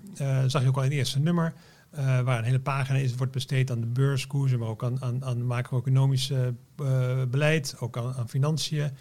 zag 0.47 0.61
je 0.61 0.67
ook 0.67 0.75
al 0.75 0.83
in 0.83 0.89
het 0.89 0.97
eerste 0.97 1.19
nummer, 1.19 1.53
waar 2.23 2.37
een 2.37 2.43
hele 2.43 2.59
pagina 2.59 2.97
is, 2.97 3.15
wordt 3.15 3.31
besteed 3.31 3.71
aan 3.71 3.79
de 3.79 3.87
beurskoersen, 3.87 4.59
maar 4.59 4.67
ook 4.67 4.83
aan, 4.83 5.03
aan, 5.03 5.25
aan 5.25 5.45
macro-economisch 5.45 6.31
beleid, 7.29 7.75
ook 7.79 7.97
aan, 7.97 8.13
aan 8.13 8.29
financiën, 8.29 8.91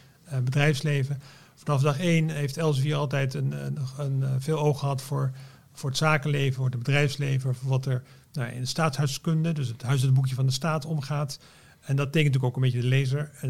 bedrijfsleven. 0.45 1.21
Vanaf 1.65 1.83
dag 1.83 2.01
één 2.01 2.29
heeft 2.29 2.57
Elsevier 2.57 2.97
altijd 2.97 3.35
een, 3.35 3.67
een, 3.67 3.79
een, 3.99 4.23
eh, 4.23 4.31
veel 4.39 4.59
oog 4.59 4.79
gehad 4.79 5.03
voor, 5.03 5.31
voor 5.73 5.89
het 5.89 5.99
zakenleven, 5.99 6.55
voor 6.55 6.65
het 6.65 6.79
bedrijfsleven, 6.79 7.55
voor 7.55 7.69
wat 7.69 7.87
er 7.87 8.03
nou, 8.33 8.53
in 8.53 8.61
de 8.61 8.67
staatshuiskunde, 8.67 9.53
dus 9.53 9.69
het 9.69 9.83
huishoudboekje 9.83 10.35
van 10.35 10.47
de 10.47 10.53
staat, 10.53 10.85
omgaat. 10.85 11.39
En 11.81 11.97
dat 11.97 12.13
tekent 12.13 12.35
natuurlijk 12.35 12.45
ook 12.45 12.57
een 12.57 12.71
beetje 12.71 12.81
de 12.81 12.87
lezer. 12.97 13.31
En 13.41 13.49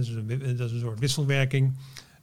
dat 0.56 0.66
is 0.66 0.72
een, 0.72 0.80
soort 0.80 0.98
wisselwerking. 0.98 1.76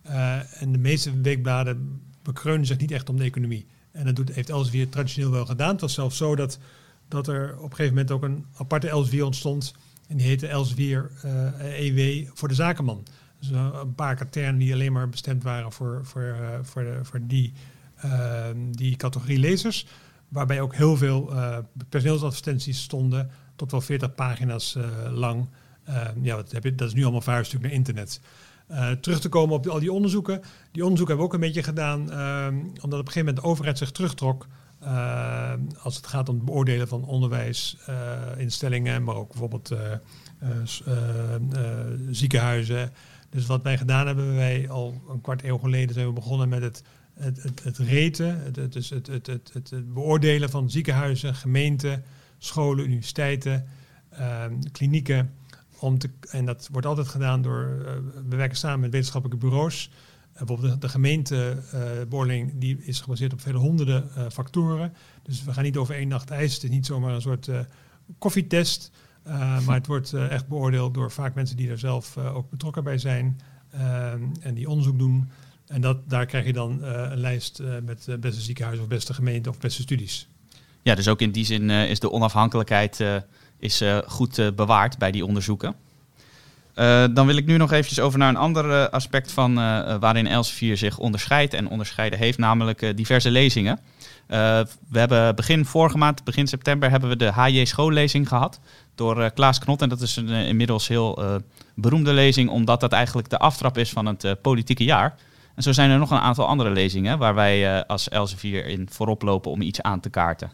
Uh, 0.08 0.62
en 0.62 0.72
de 0.72 0.78
meeste 0.78 1.22
weekbladen 1.22 2.02
bekreunen 2.22 2.66
zich 2.66 2.78
niet 2.78 2.92
echt 2.92 3.10
om 3.10 3.18
de 3.18 3.24
economie. 3.24 3.66
En 3.92 4.06
dat 4.06 4.16
doet, 4.16 4.34
heeft 4.34 4.50
Elsevier 4.50 4.90
traditioneel 4.90 5.32
wel 5.32 5.46
gedaan. 5.46 5.72
Het 5.72 5.82
was 5.82 5.94
zelfs 5.94 6.18
zo 6.18 6.36
dat, 6.36 6.60
dat 7.08 7.28
er 7.28 7.58
op 7.58 7.64
een 7.64 7.76
gegeven 7.76 7.94
moment 7.94 8.12
ook 8.12 8.24
een 8.24 8.46
aparte 8.58 8.90
Elsevier 8.90 9.26
ontstond. 9.26 9.74
En 10.08 10.18
die 10.18 10.26
heette 10.26 10.48
Elsevier 10.48 11.12
EW 11.60 12.28
voor 12.34 12.48
de 12.48 12.54
zakenman. 12.54 13.06
Dus 13.40 13.50
een 13.50 13.96
paar 13.96 14.16
katernen 14.16 14.58
die 14.58 14.74
alleen 14.74 14.92
maar 14.92 15.10
bestemd 15.10 15.44
waren 15.44 15.72
voor, 15.72 16.06
voor, 16.06 16.60
voor, 16.62 16.84
de, 16.84 17.00
voor 17.02 17.20
die, 17.24 17.54
die 18.72 18.96
categorie 18.96 19.40
lezers. 19.40 19.88
Waarbij 20.36 20.62
ook 20.62 20.76
heel 20.76 20.98
veel 20.98 21.34
personeelsadvertenties 21.90 22.82
stonden, 22.82 23.32
tot 23.56 23.72
wel 23.72 23.82
40 23.82 24.16
pagina's 24.16 24.78
lang. 25.12 25.50
ja, 26.22 26.36
wat 26.36 26.52
heb 26.52 26.64
je, 26.64 26.76
dat 26.76 26.88
is 26.88 26.94
nu 26.94 27.04
allemaal 27.04 27.22
vuurstuk 27.22 27.62
naar 27.62 27.72
internet. 27.72 28.20
Uh, 28.72 28.92
terug 28.92 29.20
te 29.20 29.30
komen 29.30 29.56
op 29.56 29.68
al 29.68 29.80
die 29.80 29.92
onderzoeken. 29.92 30.42
Die 30.72 30.84
onderzoeken 30.84 31.16
hebben 31.16 31.18
we 31.18 31.24
ook 31.24 31.34
een 31.34 31.40
beetje 31.40 31.64
gedaan, 31.64 32.00
uh, 32.10 32.48
omdat 32.66 32.84
op 32.84 32.92
een 32.92 32.98
gegeven 32.98 33.26
moment 33.26 33.38
de 33.38 33.44
overheid 33.44 33.78
zich 33.78 33.92
terugtrok. 33.92 34.48
Uh, 34.84 35.54
als 35.82 35.96
het 35.96 36.08
gaat 36.08 36.30
om 36.30 36.36
het 36.36 36.46
beoordelen 36.46 36.88
van 36.88 37.06
onderwijsinstellingen, 37.06 39.04
maar 39.04 39.16
ook 39.16 39.30
bijvoorbeeld 39.30 39.76
ziekenhuizen. 42.10 42.92
Dus 43.30 43.46
wat 43.46 43.62
wij 43.62 43.78
gedaan 43.78 44.08
hebben, 44.08 44.36
wij 44.36 44.70
al 44.70 45.02
een 45.10 45.22
kwart 45.22 45.44
eeuw 45.44 45.58
geleden 45.58 45.94
zijn 45.94 46.08
we 46.08 46.14
begonnen 46.14 46.50
met 46.50 46.62
het, 46.62 46.84
het, 47.16 47.44
het, 47.44 47.64
het 47.64 47.78
reten, 47.78 48.44
het, 48.44 48.56
het, 48.56 48.74
het, 48.74 49.08
het, 49.08 49.28
het, 49.28 49.52
het, 49.54 49.94
beoordelen 49.94 50.50
van 50.50 50.70
ziekenhuizen, 50.70 51.36
gemeenten, 51.36 52.04
scholen, 52.38 52.86
universiteiten, 52.86 53.66
ehm, 54.10 54.54
klinieken. 54.72 55.34
Om 55.80 55.98
te, 55.98 56.10
en 56.30 56.46
dat 56.46 56.70
wordt 56.72 56.88
altijd 56.88 57.08
gedaan 57.08 57.42
door, 57.42 57.78
uh, 57.80 57.86
we 58.30 58.36
werken 58.36 58.58
samen 58.58 58.80
met 58.80 58.92
wetenschappelijke 58.92 59.46
bureaus. 59.46 59.90
Uh, 60.34 60.38
bijvoorbeeld 60.38 60.74
de, 60.74 60.80
de 60.80 60.90
gemeentebeoordeling 60.90 62.54
uh, 62.54 62.56
die 62.60 62.78
is 62.84 63.00
gebaseerd 63.00 63.34
op 63.34 63.42
vele 63.42 63.58
honderden 63.58 64.32
factoren. 64.32 64.94
Dus 65.24 65.44
we 65.44 65.54
gaan 65.54 65.64
niet 65.64 65.78
over 65.78 65.96
één 65.96 66.08
nacht 66.08 66.30
ijs. 66.30 66.54
Het 66.54 66.64
is 66.64 66.70
niet 66.70 66.86
zomaar 66.86 67.14
een 67.14 67.22
soort 67.22 67.50
koffietest. 68.18 68.92
maar 69.66 69.76
het 69.76 69.88
wordt 69.88 70.14
echt 70.14 70.48
beoordeeld 70.48 70.94
door 70.94 71.12
vaak 71.12 71.36
mensen 71.36 71.58
die 71.58 71.70
er 71.70 71.80
zelf 71.80 72.18
ook 72.18 72.50
betrokken 72.50 72.84
bij 72.84 72.98
zijn. 72.98 73.40
en 74.40 74.54
die 74.54 74.70
onderzoek 74.70 75.00
doen. 75.00 75.30
En 75.68 75.82
dat, 75.82 75.98
daar 76.10 76.26
krijg 76.26 76.46
je 76.46 76.54
dan 76.54 76.84
een 76.84 77.20
lijst 77.20 77.62
met 77.84 78.08
beste 78.20 78.42
ziekenhuizen 78.42 78.84
of 78.84 78.90
beste 78.90 79.14
gemeente 79.14 79.50
of 79.50 79.58
beste 79.58 79.82
studies. 79.82 80.28
Ja, 80.82 80.96
dus 80.96 81.08
ook 81.08 81.22
in 81.22 81.32
die 81.32 81.46
zin 81.46 81.70
is 81.70 82.00
de 82.00 82.12
onafhankelijkheid 82.12 83.04
is 83.60 83.84
goed 84.08 84.56
bewaard 84.56 84.98
bij 84.98 85.12
die 85.12 85.26
onderzoeken. 85.26 85.76
Dan 87.14 87.26
wil 87.26 87.36
ik 87.36 87.46
nu 87.46 87.58
nog 87.58 87.72
eventjes 87.72 88.00
over 88.00 88.20
naar 88.20 88.30
een 88.30 88.36
ander 88.36 88.90
aspect 88.90 89.32
van 89.32 89.56
waarin 90.00 90.28
Elsevier 90.28 90.78
zich 90.78 90.98
onderscheidt 90.98 91.54
en 91.54 91.70
onderscheiden 91.70 92.20
heeft, 92.20 92.38
namelijk 92.38 92.98
diverse 92.98 93.32
lezingen. 93.32 93.80
we 94.28 94.68
hebben 94.92 95.36
begin 95.36 95.66
vorige 95.66 95.98
maand, 95.98 96.24
begin 96.24 96.48
september, 96.48 96.90
hebben 96.90 97.10
we 97.10 97.16
de 97.16 97.32
HJ 97.32 97.66
schoollezing 97.66 98.28
gehad 98.28 98.60
door 98.96 99.32
Klaas 99.32 99.60
Knot. 99.60 99.82
En 99.82 99.90
dat 99.90 100.02
is 100.02 100.16
een 100.16 100.30
inmiddels 100.30 100.88
heel 100.88 101.42
beroemde 101.76 102.14
lezing, 102.14 102.50
omdat 102.50 102.80
dat 102.80 102.92
eigenlijk 102.92 103.30
de 103.30 103.40
aftrap 103.40 103.78
is 103.78 103.90
van 103.90 104.06
het 104.06 104.42
politieke 104.42 104.84
jaar. 104.84 105.16
En 105.56 105.64
zo 105.64 105.72
zijn 105.72 105.90
er 105.90 105.98
nog 105.98 106.12
een 106.12 106.18
aantal 106.18 106.48
andere 106.48 106.70
lezingen 106.70 107.18
waar 107.18 107.36
wij 107.36 107.86
als 107.86 108.10
Elsevier 108.10 108.66
in 108.66 108.88
voorop 108.92 109.22
lopen 109.22 109.52
om 109.52 109.62
iets 109.62 109.82
aan 109.82 110.00
te 110.00 110.10
kaarten. 110.10 110.52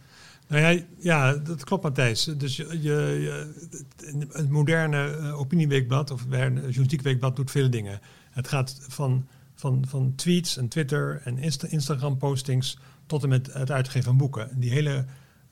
Nou 0.52 0.64
ja, 0.64 0.84
ja, 0.98 1.34
dat 1.34 1.64
klopt 1.64 1.84
Matthijs. 1.84 2.24
Dus 2.24 2.56
je, 2.56 2.82
je, 2.82 3.48
het 4.32 4.50
moderne 4.50 5.18
uh, 5.20 5.40
opinieweekblad 5.40 6.12
of 6.12 6.26
journalistiek 6.30 7.02
weekblad 7.02 7.36
doet 7.36 7.52
veel 7.52 7.70
dingen. 7.70 8.00
Het 8.32 8.48
gaat 8.48 8.86
van, 8.88 9.28
van, 9.56 9.84
van 9.88 10.14
tweets 10.16 10.58
en 10.58 10.68
Twitter 10.68 11.22
en 11.24 11.38
Insta 11.38 11.68
Instagram 11.68 12.18
postings 12.18 12.78
tot 13.06 13.24
en 13.24 13.30
met 13.30 13.54
het 13.54 13.72
uitgeven 13.72 14.04
van 14.04 14.18
boeken. 14.18 14.50
Die 14.60 14.72
hele, 14.72 15.06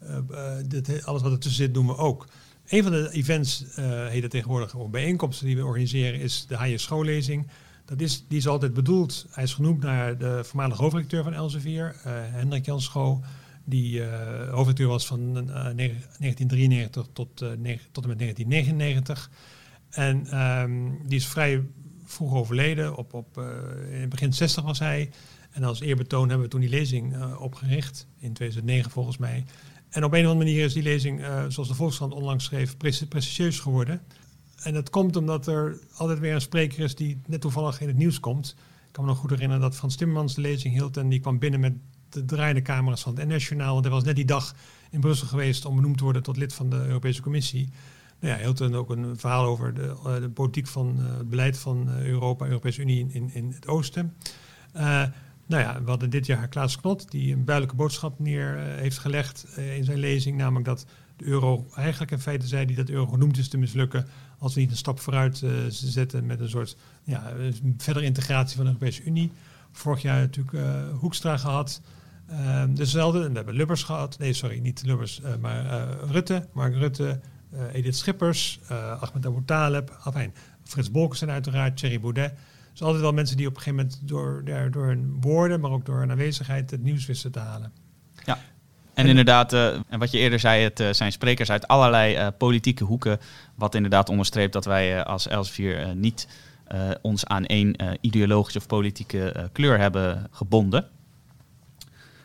uh, 0.03 0.17
dit, 0.65 1.05
alles 1.05 1.21
wat 1.21 1.31
ertussen 1.31 1.63
zit 1.63 1.73
doen 1.73 1.87
we 1.87 1.97
ook. 1.97 2.27
Een 2.67 2.83
van 2.83 2.91
de 2.91 3.09
events, 3.11 3.65
uh, 3.79 4.09
het 4.09 4.29
tegenwoordig, 4.29 4.75
of 4.75 4.89
bijeenkomsten 4.89 5.45
die 5.45 5.55
we 5.55 5.65
organiseren, 5.65 6.19
is 6.19 6.45
de 6.47 6.57
HJ 6.57 6.77
schoollezing. 6.77 7.47
Dat 7.89 8.01
is, 8.01 8.25
die 8.27 8.37
is 8.37 8.47
altijd 8.47 8.73
bedoeld, 8.73 9.25
hij 9.29 9.43
is 9.43 9.53
genoemd 9.53 9.81
naar 9.81 10.17
de 10.17 10.43
voormalige 10.43 10.81
hoofdredacteur 10.81 11.23
van 11.23 11.33
Elsevier, 11.33 11.95
Hendrik 12.03 12.65
Jan 12.65 12.81
Schoo 12.81 13.21
die 13.69 13.99
uh, 13.99 14.07
hoofdredacteur 14.49 14.87
was 14.87 15.07
van 15.07 15.19
uh, 15.19 15.53
1993 15.53 17.07
tot, 17.13 17.41
uh, 17.41 17.49
tot 17.91 18.03
en 18.03 18.09
met 18.09 18.19
1999. 18.19 19.29
En 19.89 20.41
um, 20.41 20.97
die 21.07 21.17
is 21.17 21.27
vrij 21.27 21.63
vroeg 22.05 22.33
overleden, 22.33 22.95
op, 22.95 23.13
op, 23.13 23.37
eh, 23.37 23.45
in 23.93 23.99
het 23.99 24.09
begin 24.09 24.33
60 24.33 24.63
was 24.63 24.79
hij. 24.79 25.09
En 25.51 25.63
als 25.63 25.81
eerbetoon 25.81 26.27
hebben 26.29 26.45
we 26.45 26.51
toen 26.51 26.61
die 26.61 26.69
lezing 26.69 27.33
opgericht, 27.35 28.07
in 28.19 28.33
2009 28.33 28.91
volgens 28.91 29.17
mij. 29.17 29.45
En 29.89 30.03
op 30.03 30.13
een 30.13 30.25
of 30.25 30.31
andere 30.31 30.45
manier 30.45 30.65
is 30.65 30.73
die 30.73 30.83
lezing, 30.83 31.25
zoals 31.47 31.67
de 31.67 31.75
Volkskrant 31.75 32.13
onlangs 32.13 32.45
schreef, 32.45 32.77
prestigieus 32.77 33.59
geworden. 33.59 34.01
En 34.63 34.73
dat 34.73 34.89
komt 34.89 35.15
omdat 35.15 35.47
er 35.47 35.79
altijd 35.95 36.19
weer 36.19 36.33
een 36.33 36.41
spreker 36.41 36.83
is 36.83 36.95
die 36.95 37.21
net 37.27 37.41
toevallig 37.41 37.81
in 37.81 37.87
het 37.87 37.97
nieuws 37.97 38.19
komt. 38.19 38.55
Ik 38.57 38.91
kan 38.91 39.03
me 39.03 39.09
nog 39.09 39.19
goed 39.19 39.29
herinneren 39.29 39.61
dat 39.61 39.75
Frans 39.75 39.95
Timmermans 39.95 40.35
de 40.35 40.41
lezing 40.41 40.73
hield 40.73 40.97
en 40.97 41.09
die 41.09 41.19
kwam 41.19 41.39
binnen 41.39 41.59
met 41.59 41.73
de 42.09 42.25
draaiende 42.25 42.61
camera's 42.61 43.01
van 43.01 43.17
het 43.17 43.27
NS-journaal. 43.27 43.73
Want 43.73 43.85
hij 43.85 43.93
was 43.93 44.03
net 44.03 44.15
die 44.15 44.25
dag 44.25 44.55
in 44.89 44.99
Brussel 44.99 45.27
geweest 45.27 45.65
om 45.65 45.75
benoemd 45.75 45.97
te 45.97 46.03
worden 46.03 46.23
tot 46.23 46.37
lid 46.37 46.53
van 46.53 46.69
de 46.69 46.85
Europese 46.85 47.21
Commissie. 47.21 47.69
Nou 48.19 48.33
ja, 48.33 48.39
Hilton 48.39 48.75
ook 48.75 48.89
een 48.89 49.17
verhaal 49.17 49.45
over 49.45 49.73
de, 49.73 49.95
uh, 50.05 50.15
de 50.15 50.29
politiek 50.29 50.67
van 50.67 50.95
uh, 50.99 51.17
het 51.17 51.29
beleid 51.29 51.57
van 51.57 51.89
uh, 51.89 52.05
Europa, 52.05 52.45
Europese 52.45 52.81
Unie 52.81 53.07
in, 53.09 53.29
in, 53.33 53.51
het 53.51 53.67
oosten. 53.67 54.13
nou 54.73 55.63
ja, 55.63 55.81
we 55.83 55.89
hadden 55.89 56.09
dit 56.09 56.25
jaar 56.25 56.47
Klaas 56.47 56.79
Knot, 56.79 57.11
die 57.11 57.33
een 57.33 57.45
duidelijke 57.45 57.77
boodschap 57.77 58.19
neer 58.19 58.57
heeft 58.57 58.97
gelegd 58.97 59.47
in 59.57 59.83
zijn 59.83 59.97
lezing. 59.97 60.37
Namelijk 60.37 60.65
dat 60.65 60.85
de 61.15 61.25
euro 61.25 61.67
eigenlijk 61.75 62.11
in 62.11 62.19
feite 62.19 62.47
zei 62.47 62.65
die 62.65 62.75
dat 62.75 62.87
de 62.87 62.93
euro 62.93 63.07
genoemd 63.07 63.37
is 63.37 63.49
te 63.49 63.57
mislukken. 63.57 64.07
Als 64.39 64.53
we 64.53 64.59
niet 64.59 64.71
een 64.71 64.77
stap 64.77 64.99
vooruit 64.99 65.43
zetten 65.69 66.25
met 66.25 66.39
een 66.39 66.49
soort 66.49 66.77
ja, 67.03 67.33
verdere 67.77 68.05
integratie 68.05 68.55
van 68.55 68.65
de 68.65 68.71
Europese 68.71 69.03
Unie. 69.03 69.31
Vorig 69.71 70.01
jaar 70.01 70.19
natuurlijk 70.19 70.57
Hoekstra 70.99 71.37
gehad. 71.37 71.81
Um, 72.31 72.75
dezelfde, 72.75 73.23
en 73.23 73.29
we 73.29 73.35
hebben 73.35 73.55
Lubbers 73.55 73.83
gehad. 73.83 74.19
Nee, 74.19 74.33
sorry, 74.33 74.59
niet 74.59 74.83
Lubbers, 74.85 75.21
uh, 75.21 75.35
maar 75.35 75.65
uh, 75.65 76.11
Rutte, 76.11 76.47
Mark 76.53 76.73
Rutte, 76.73 77.19
uh, 77.53 77.73
Edith 77.73 77.95
Schippers, 77.95 78.59
Ahmed 78.99 79.25
Abu 79.25 79.45
Taleb, 79.45 79.97
afijn, 80.03 80.33
Frits 80.63 80.91
Bolkestein 80.91 81.31
uiteraard, 81.31 81.77
Thierry 81.77 81.99
Baudet. 81.99 82.33
Dus 82.71 82.81
altijd 82.81 83.01
wel 83.01 83.13
mensen 83.13 83.37
die 83.37 83.47
op 83.47 83.55
een 83.55 83.61
gegeven 83.61 83.85
moment 83.85 84.07
door, 84.07 84.43
door 84.71 84.85
hun 84.85 85.17
woorden, 85.21 85.59
maar 85.59 85.71
ook 85.71 85.85
door 85.85 85.99
hun 85.99 86.11
aanwezigheid 86.11 86.71
het 86.71 86.83
nieuws 86.83 87.05
wisten 87.05 87.31
te 87.31 87.39
halen. 87.39 87.71
Ja, 88.25 88.39
en 88.99 89.07
inderdaad, 89.07 89.53
uh, 89.53 89.67
en 89.67 89.99
wat 89.99 90.11
je 90.11 90.17
eerder 90.17 90.39
zei, 90.39 90.63
het 90.63 90.79
uh, 90.79 90.87
zijn 90.91 91.11
sprekers 91.11 91.51
uit 91.51 91.67
allerlei 91.67 92.17
uh, 92.17 92.27
politieke 92.37 92.83
hoeken. 92.83 93.19
Wat 93.55 93.75
inderdaad 93.75 94.09
onderstreept 94.09 94.53
dat 94.53 94.65
wij 94.65 95.03
als 95.03 95.27
Elsevier 95.27 95.95
niet 95.95 96.27
ons 97.01 97.25
aan 97.25 97.45
één 97.45 97.75
ideologische 98.01 98.59
of 98.59 98.67
politieke 98.67 99.49
kleur 99.51 99.79
hebben 99.79 100.27
gebonden. 100.31 100.87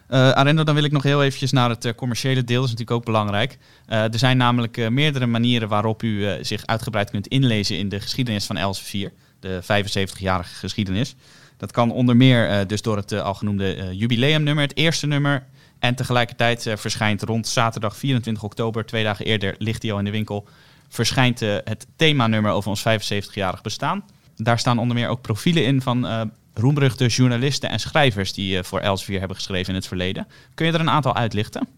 Arendo, 0.09 0.63
dan 0.63 0.75
wil 0.75 0.85
ik 0.85 0.93
nog 0.93 1.03
heel 1.03 1.23
eventjes 1.23 1.53
naar 1.53 1.69
het 1.69 1.95
commerciële 1.95 2.45
deel. 2.45 2.61
Dat 2.61 2.65
is 2.65 2.71
natuurlijk 2.71 2.99
ook 2.99 3.05
belangrijk. 3.05 3.59
Er 3.87 4.19
zijn 4.19 4.37
namelijk 4.37 4.91
meerdere 4.91 5.27
manieren 5.27 5.69
waarop 5.69 6.03
u 6.03 6.45
zich 6.45 6.67
uitgebreid 6.67 7.11
kunt 7.11 7.27
inlezen 7.27 7.79
in 7.79 7.89
de 7.89 8.01
geschiedenis 8.01 8.47
van 8.47 8.57
Elsevier. 8.57 9.13
De 9.41 9.61
75-jarige 9.63 10.55
geschiedenis. 10.55 11.15
Dat 11.57 11.73
kan 11.73 11.91
onder 11.91 12.17
meer 12.17 12.67
dus 12.67 12.83
door 12.83 12.97
het 12.97 13.13
al 13.13 13.35
genoemde 13.35 13.97
jubileumnummer, 13.97 14.65
het 14.65 14.77
eerste 14.77 15.07
nummer. 15.07 15.47
En 15.85 15.95
tegelijkertijd 15.95 16.67
verschijnt 16.75 17.23
rond 17.23 17.47
zaterdag 17.47 17.97
24 17.97 18.43
oktober, 18.43 18.87
twee 18.87 19.05
dagen 19.05 19.25
eerder, 19.25 19.55
ligt 19.59 19.83
hij 19.83 19.93
al 19.93 19.99
in 19.99 20.05
de 20.05 20.11
winkel, 20.11 20.49
verschijnt 20.89 21.41
het 21.41 21.87
themanummer 21.97 22.53
over 22.53 22.71
ons 22.71 22.85
75-jarig 22.89 23.63
bestaan. 23.63 24.05
Daar 24.37 24.59
staan 24.59 24.79
onder 24.79 24.97
meer 24.97 25.09
ook 25.09 25.21
profielen 25.21 25.65
in 25.65 25.83
van 25.83 26.31
roemruchte 26.55 27.07
journalisten 27.07 27.71
en 27.71 27.81
schrijvers 27.81 28.33
die 28.33 28.57
uh, 28.57 28.63
voor 28.63 28.81
Elsevier 28.81 29.19
hebben 29.19 29.37
geschreven 29.37 29.69
in 29.69 29.75
het 29.75 29.87
verleden. 29.87 30.27
Kun 30.55 30.67
je 30.67 30.73
er 30.73 30.81
een 30.81 30.91
aantal 30.91 31.15
uitlichten? 31.15 31.69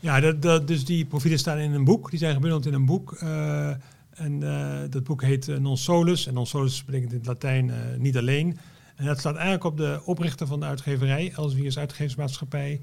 Ja, 0.00 0.20
dat, 0.20 0.42
dat, 0.42 0.68
dus 0.68 0.84
die 0.84 1.04
profielen 1.04 1.38
staan 1.38 1.58
in 1.58 1.72
een 1.72 1.84
boek. 1.84 2.10
Die 2.10 2.18
zijn 2.18 2.34
gebundeld 2.34 2.66
in 2.66 2.74
een 2.74 2.86
boek. 2.86 3.18
Uh, 3.22 3.68
en 4.10 4.40
uh, 4.42 4.76
dat 4.90 5.04
boek 5.04 5.22
heet 5.22 5.60
Non 5.60 5.76
Solus. 5.76 6.26
En 6.26 6.34
Non 6.34 6.46
Solus 6.46 6.84
betekent 6.84 7.12
in 7.12 7.18
het 7.18 7.26
Latijn 7.26 7.72
niet 7.98 8.16
alleen. 8.16 8.58
En 8.96 9.04
dat 9.04 9.18
staat 9.18 9.34
eigenlijk 9.34 9.64
op 9.64 9.76
de 9.76 10.00
oprichter 10.04 10.46
van 10.46 10.60
de 10.60 10.66
uitgeverij, 10.66 11.32
Elsevier's 11.36 11.78
uitgeversmaatschappij. 11.78 12.80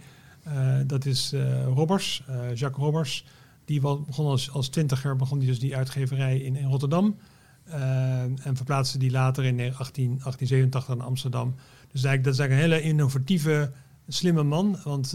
Dat 0.88 1.06
is 1.06 1.34
Robbers, 1.66 2.24
Jacques 2.54 2.84
Robbers. 2.84 3.26
Die 3.66 3.80
begon 3.82 4.26
als, 4.26 4.52
als 4.52 4.70
twintiger, 4.70 5.16
begon 5.16 5.40
die 5.40 5.48
dus 5.48 5.60
die 5.60 5.76
uitgeverij 5.76 6.38
in, 6.38 6.56
in 6.56 6.68
Rotterdam. 6.68 7.18
En 8.44 8.56
verplaatste 8.56 8.98
die 8.98 9.12
later 9.12 9.44
in 9.44 9.60
18, 9.60 10.06
1887 10.06 10.96
naar 10.96 11.06
Amsterdam. 11.08 11.56
Dus 11.92 12.04
eigenlijk, 12.04 12.24
dat 12.24 12.34
is 12.34 12.40
eigenlijk 12.40 12.72
een 12.72 12.80
hele 12.80 12.90
innovatieve, 12.90 13.72
slimme 14.08 14.44
man. 14.44 14.78
Want 14.84 15.08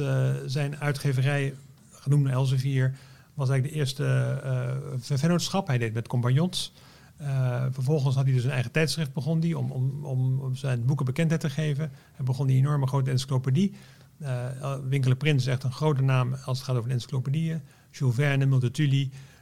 zijn 0.47 0.77
uitgeverij, 0.77 1.55
genoemd 1.91 2.29
Elsevier, 2.29 2.95
was 3.39 3.49
eigenlijk 3.49 3.73
de 3.73 3.81
eerste 3.81 4.41
uh, 5.11 5.19
vennootschap. 5.19 5.67
Hij 5.67 5.79
deed 5.79 5.95
met 5.95 6.09
compagnons. 6.09 6.73
vervolgens 7.71 8.15
had 8.15 8.25
hij 8.25 8.35
dus 8.35 8.45
een 8.45 8.51
eigen 8.51 8.71
tijdschrift 8.71 9.13
begon 9.13 9.41
die 9.41 9.59
om, 9.59 9.71
om, 9.71 10.05
om 10.41 10.55
zijn 10.55 10.85
boeken 10.85 11.05
bekendheid 11.07 11.41
te 11.41 11.51
geven. 11.51 11.91
Hij 12.13 12.25
begon 12.25 12.47
die 12.47 12.57
enorme 12.57 12.87
grote 12.87 13.11
encyclopedie. 13.11 13.75
Winkele 14.89 15.17
Prins 15.17 15.47
is 15.47 15.53
echt 15.53 15.63
een 15.63 15.73
grote 15.73 16.03
naam 16.03 16.35
als 16.45 16.59
het 16.59 16.67
gaat 16.67 16.77
over 16.77 16.91
encyclopedieën. 16.91 17.61
Jules 17.91 18.15
Verne. 18.15 18.61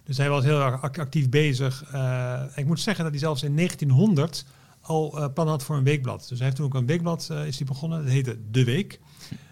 Dus 0.05 0.17
hij 0.17 0.29
was 0.29 0.45
heel 0.45 0.61
erg 0.61 0.83
actief 0.83 1.29
bezig. 1.29 1.85
ik 2.55 2.67
moet 2.67 2.81
zeggen 2.81 3.05
dat 3.05 3.13
hij 3.13 3.23
zelfs 3.23 3.43
in 3.43 3.57
1900 3.57 4.45
al 4.87 5.19
uh, 5.19 5.27
plan 5.35 5.49
had 5.49 5.63
voor 5.63 5.77
een 5.77 5.85
weekblad. 5.85 6.27
Dus 6.29 6.39
hij 6.39 6.47
heeft 6.47 6.57
toen 6.57 6.67
ook 6.67 6.75
een 6.75 6.87
weekblad 6.87 7.29
uh, 7.33 7.47
is 7.47 7.57
die 7.57 7.67
begonnen. 7.67 8.03
Dat 8.03 8.13
heette 8.13 8.39
De 8.51 8.65
Week. 8.65 9.01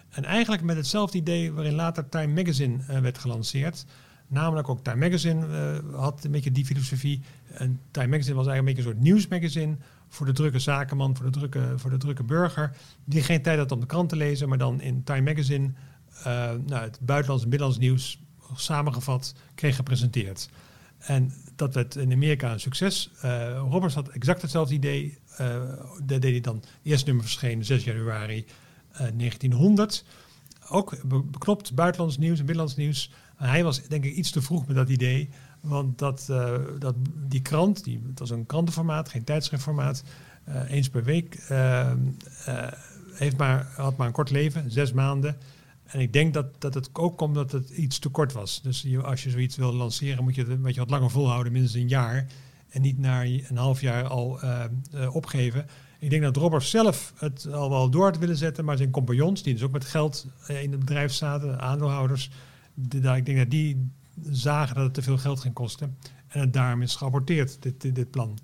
En 0.09 0.23
eigenlijk 0.23 0.63
met 0.63 0.75
hetzelfde 0.75 1.17
idee 1.17 1.51
waarin 1.51 1.73
later 1.73 2.09
Time 2.09 2.33
Magazine 2.33 2.77
uh, 2.89 2.99
werd 2.99 3.17
gelanceerd. 3.17 3.85
Namelijk 4.27 4.69
ook 4.69 4.83
Time 4.83 4.97
Magazine 4.97 5.45
had 5.91 6.23
een 6.23 6.31
beetje 6.31 6.51
die 6.51 6.65
filosofie. 6.65 7.21
En 7.47 7.79
Time 7.91 8.07
Magazine 8.07 8.35
was 8.35 8.47
eigenlijk 8.47 8.57
een 8.57 8.65
beetje 8.65 8.89
een 8.89 8.95
soort 8.95 9.03
nieuwsmagazine 9.03 9.75
voor 10.09 10.25
de 10.25 10.31
drukke 10.31 10.59
zakenman, 10.59 11.15
voor 11.15 11.25
de 11.25 11.31
drukke, 11.31 11.73
voor 11.75 11.89
de 11.89 11.97
drukke 11.97 12.23
burger. 12.23 12.75
Die 13.05 13.21
geen 13.21 13.41
tijd 13.41 13.57
had 13.57 13.71
om 13.71 13.79
de 13.79 13.85
krant 13.85 14.09
te 14.09 14.15
lezen, 14.15 14.49
maar 14.49 14.57
dan 14.57 14.81
in 14.81 15.03
Time 15.03 15.21
Magazine 15.21 15.71
nou, 16.65 16.83
het 16.83 16.99
buitenlands 17.01 17.43
en 17.43 17.49
binnenlands 17.49 17.77
nieuws 17.77 18.19
samengevat 18.55 19.35
kreeg 19.55 19.75
gepresenteerd. 19.75 20.49
En 20.97 21.33
dat 21.55 21.73
werd 21.73 21.95
in 21.95 22.11
Amerika 22.11 22.51
een 22.51 22.59
succes. 22.59 23.11
Roberts 23.69 23.95
had 23.95 24.07
exact 24.07 24.41
hetzelfde 24.41 24.73
idee 24.73 25.17
uh, 25.41 25.63
dat 26.03 26.21
deed 26.21 26.23
hij 26.23 26.41
dan. 26.41 26.55
Het 26.55 26.65
eerste 26.83 27.05
nummer 27.05 27.23
verscheen 27.23 27.65
6 27.65 27.83
januari 27.83 28.45
1900. 29.13 30.05
Eh, 30.59 30.75
Ook 30.75 30.95
beknopt 31.05 31.75
buitenlands 31.75 32.17
nieuws 32.17 32.39
en 32.39 32.45
binnenlands 32.45 32.77
nieuws. 32.77 33.11
hij 33.35 33.63
was 33.63 33.81
denk 33.81 34.03
ik 34.03 34.13
iets 34.13 34.31
te 34.31 34.41
vroeg 34.41 34.67
met 34.67 34.75
dat 34.75 34.89
idee. 34.89 35.29
Want 35.65 35.97
dat, 35.97 36.27
uh, 36.31 36.55
dat, 36.79 36.95
die 37.27 37.41
krant, 37.41 37.83
die, 37.83 38.01
het 38.07 38.19
was 38.19 38.29
een 38.29 38.45
krantenformaat, 38.45 39.09
geen 39.09 39.23
tijdschriftformaat. 39.23 40.03
eens 40.67 40.89
per 40.89 41.03
week. 41.03 41.39
heeft 43.13 43.37
maar, 43.37 43.67
had 43.75 43.97
maar 43.97 44.07
een 44.07 44.13
kort 44.13 44.29
leven, 44.29 44.71
zes 44.71 44.93
maanden. 44.93 45.37
En 45.85 45.99
ik 45.99 46.13
denk 46.13 46.33
dat, 46.33 46.61
dat 46.61 46.73
het 46.73 46.89
ook 46.93 47.17
komt 47.17 47.35
dat 47.35 47.51
het 47.51 47.69
iets 47.69 47.99
te 47.99 48.09
kort 48.09 48.33
was. 48.33 48.61
Dus 48.61 48.81
je, 48.81 49.01
als 49.01 49.23
je 49.23 49.29
zoiets 49.29 49.55
wil 49.55 49.73
lanceren, 49.73 50.23
moet 50.23 50.35
je 50.35 50.41
het 50.41 50.49
een 50.49 50.61
beetje 50.61 50.79
wat 50.79 50.89
langer 50.89 51.11
volhouden, 51.11 51.51
minstens 51.51 51.83
een 51.83 51.89
jaar 51.89 52.27
en 52.69 52.81
niet 52.81 52.99
na 52.99 53.23
een 53.23 53.57
half 53.57 53.81
jaar 53.81 54.07
al 54.07 54.39
opgeven. 55.11 55.67
Ik 56.05 56.09
denk 56.09 56.23
dat 56.23 56.35
Robert 56.35 56.63
zelf 56.63 57.13
het 57.17 57.47
al 57.51 57.69
wel 57.69 57.89
door 57.89 58.05
had 58.05 58.17
willen 58.17 58.37
zetten, 58.37 58.65
maar 58.65 58.77
zijn 58.77 58.91
compagnons, 58.91 59.43
die 59.43 59.53
dus 59.53 59.63
ook 59.63 59.71
met 59.71 59.85
geld 59.85 60.25
eh, 60.47 60.63
in 60.63 60.71
het 60.71 60.79
bedrijf 60.79 61.13
zaten, 61.13 61.59
aandeelhouders, 61.59 62.29
ik 62.91 63.25
denk 63.25 63.37
dat 63.37 63.49
die 63.49 63.91
zagen 64.23 64.75
dat 64.75 64.83
het 64.83 64.93
te 64.93 65.01
veel 65.01 65.17
geld 65.17 65.39
ging 65.39 65.53
kosten. 65.53 65.97
En 66.27 66.39
het 66.39 66.53
daarom 66.53 66.81
is 66.81 66.95
geaborteerd, 66.95 67.57
dit, 67.59 67.95
dit, 67.95 68.11
plan. 68.11 68.37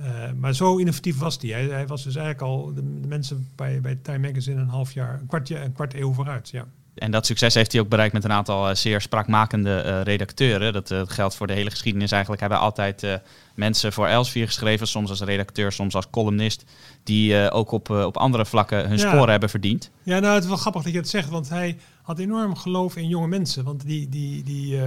Uh, 0.00 0.32
maar 0.36 0.54
zo 0.54 0.76
innovatief 0.76 1.18
was 1.18 1.38
hij. 1.40 1.50
hij. 1.50 1.64
hij. 1.64 1.86
was 1.86 2.04
dus 2.04 2.16
eigenlijk 2.16 2.46
al 2.46 2.74
de, 2.74 3.00
de, 3.00 3.06
mensen 3.06 3.48
bij, 3.54 3.80
bij 3.80 3.98
Time 4.02 4.28
Magazine 4.28 4.60
een 4.60 4.68
half 4.68 4.92
jaar, 4.92 5.20
een 5.20 5.26
kwart, 5.26 5.50
een 5.50 5.72
kwart 5.72 5.94
eeuw 5.94 6.12
vooruit. 6.12 6.48
Ja. 6.48 6.66
En 6.94 7.10
dat 7.10 7.26
succes 7.26 7.54
heeft 7.54 7.72
hij 7.72 7.80
ook 7.80 7.88
bereikt 7.88 8.12
met 8.12 8.24
een 8.24 8.32
aantal 8.32 8.68
uh, 8.68 8.74
zeer 8.74 9.00
spraakmakende 9.00 9.82
uh, 9.86 10.02
redacteuren. 10.02 10.72
Dat 10.72 10.94
geldt 11.06 11.34
voor 11.34 11.46
de 11.46 11.52
hele 11.52 11.70
geschiedenis 11.70 12.10
eigenlijk. 12.10 12.40
Hebben 12.40 12.58
altijd 12.58 13.06
mensen 13.54 13.92
voor 13.92 14.06
Elsevier 14.06 14.46
geschreven, 14.46 14.86
soms 14.86 15.10
als 15.10 15.20
redacteur, 15.20 15.72
soms 15.72 15.94
als 15.94 16.10
columnist, 16.10 16.64
die 17.02 17.50
ook 17.50 17.70
op, 17.70 17.90
op 17.90 18.16
andere 18.16 18.46
vlakken 18.46 18.88
hun 18.88 18.98
ja. 18.98 19.08
sporen 19.08 19.30
hebben 19.30 19.48
verdiend. 19.48 19.90
Ja, 20.02 20.18
nou 20.18 20.34
het 20.34 20.42
is 20.42 20.48
wel 20.48 20.58
grappig 20.58 20.82
dat 20.82 20.92
je 20.92 20.98
het 20.98 21.08
zegt, 21.08 21.28
want 21.28 21.48
hij 21.48 21.78
had 22.02 22.18
enorm 22.18 22.56
geloof 22.56 22.96
in 22.96 23.08
jonge 23.08 23.28
mensen. 23.28 23.64
Want 23.64 23.86
die, 23.86 24.08
die, 24.08 24.42
die, 24.42 24.78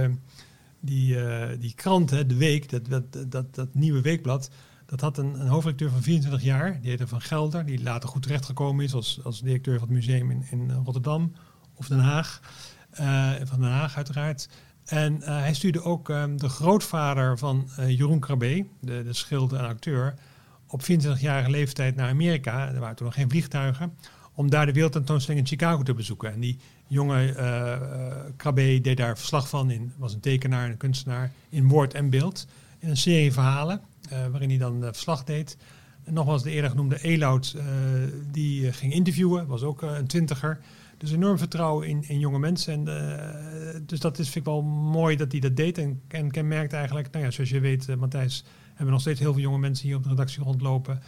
die, 0.80 1.18
die 1.58 1.74
krant, 1.74 2.10
hè, 2.10 2.26
De 2.26 2.36
Week, 2.36 2.70
dat, 2.70 2.86
dat, 2.86 3.30
dat, 3.30 3.54
dat 3.54 3.74
nieuwe 3.74 4.00
weekblad, 4.00 4.50
dat 4.86 5.00
had 5.00 5.18
een, 5.18 5.40
een 5.40 5.48
hoofdredacteur 5.48 5.90
van 5.90 6.02
24 6.02 6.42
jaar, 6.42 6.80
die 6.80 6.90
heette 6.90 7.06
Van 7.06 7.20
Gelder, 7.20 7.66
die 7.66 7.82
later 7.82 8.08
goed 8.08 8.22
terechtgekomen 8.22 8.84
is 8.84 8.94
als, 8.94 9.20
als 9.24 9.40
directeur 9.40 9.78
van 9.78 9.88
het 9.88 9.96
museum 9.96 10.30
in, 10.30 10.46
in 10.50 10.70
Rotterdam 10.70 11.32
of 11.74 11.88
Den 11.88 11.98
Haag. 11.98 12.40
Uh, 13.00 13.32
van 13.44 13.60
Den 13.60 13.70
Haag 13.70 13.96
uiteraard. 13.96 14.48
En 14.84 15.22
hij 15.22 15.54
stuurde 15.54 15.82
ook 15.82 16.08
um, 16.08 16.38
de 16.38 16.48
grootvader 16.48 17.38
van 17.38 17.68
Jeroen 17.86 18.20
Krabbe, 18.20 18.66
de, 18.80 19.02
de 19.02 19.12
schilder 19.12 19.58
en 19.58 19.66
acteur, 19.66 20.14
op 20.66 20.82
24-jarige 20.82 21.50
leeftijd 21.50 21.96
naar 21.96 22.08
Amerika. 22.08 22.68
Er 22.68 22.80
waren 22.80 22.96
toen 22.96 23.06
nog 23.06 23.14
geen 23.14 23.30
vliegtuigen. 23.30 23.96
Om 24.38 24.50
daar 24.50 24.66
de 24.66 24.72
wereldtentoonstelling 24.72 25.42
in 25.42 25.48
Chicago 25.48 25.82
te 25.82 25.94
bezoeken. 25.94 26.32
En 26.32 26.40
die 26.40 26.58
jonge 26.86 27.34
Krabbe 28.36 28.80
deed 28.80 28.96
daar 28.96 29.18
verslag 29.18 29.48
van. 29.48 29.70
In, 29.70 29.92
was 29.96 30.14
een 30.14 30.20
tekenaar 30.20 30.64
en 30.64 30.70
een 30.70 30.76
kunstenaar 30.76 31.32
in 31.48 31.68
woord 31.68 31.94
en 31.94 32.10
beeld. 32.10 32.46
In 32.78 32.88
een 32.88 32.96
serie 32.96 33.32
verhalen 33.32 33.80
waarin 34.30 34.48
hij 34.48 34.58
dan 34.58 34.82
verslag 34.82 35.24
deed. 35.24 35.56
En 36.04 36.12
nogmaals, 36.12 36.42
de 36.42 36.50
eerder 36.50 36.70
genoemde 36.70 37.02
Eloud, 37.02 37.56
die 38.30 38.72
ging 38.72 38.92
interviewen, 38.92 39.46
was 39.46 39.62
ook 39.62 39.82
een 39.82 40.06
twintiger. 40.06 40.58
Dus 40.98 41.12
enorm 41.12 41.38
vertrouwen 41.38 41.88
in, 41.88 42.08
in 42.08 42.18
jonge 42.18 42.38
mensen. 42.38 42.88
En, 42.88 43.82
dus 43.86 44.00
dat 44.00 44.18
is, 44.18 44.28
vind 44.28 44.46
ik 44.46 44.52
wel 44.52 44.62
mooi 44.62 45.16
dat 45.16 45.32
hij 45.32 45.40
dat 45.40 45.56
deed. 45.56 45.78
En, 45.78 46.00
en 46.08 46.30
kenmerkt 46.30 46.72
eigenlijk, 46.72 47.10
nou 47.10 47.24
ja, 47.24 47.30
zoals 47.30 47.50
je 47.50 47.60
weet, 47.60 47.96
Matthijs, 47.96 48.44
hebben 48.68 48.92
nog 48.92 49.00
steeds 49.00 49.20
heel 49.20 49.32
veel 49.32 49.42
jonge 49.42 49.58
mensen 49.58 49.86
hier 49.86 49.96
op 49.96 50.02
de 50.02 50.08
redactie 50.08 50.42
rondlopen. 50.42 51.02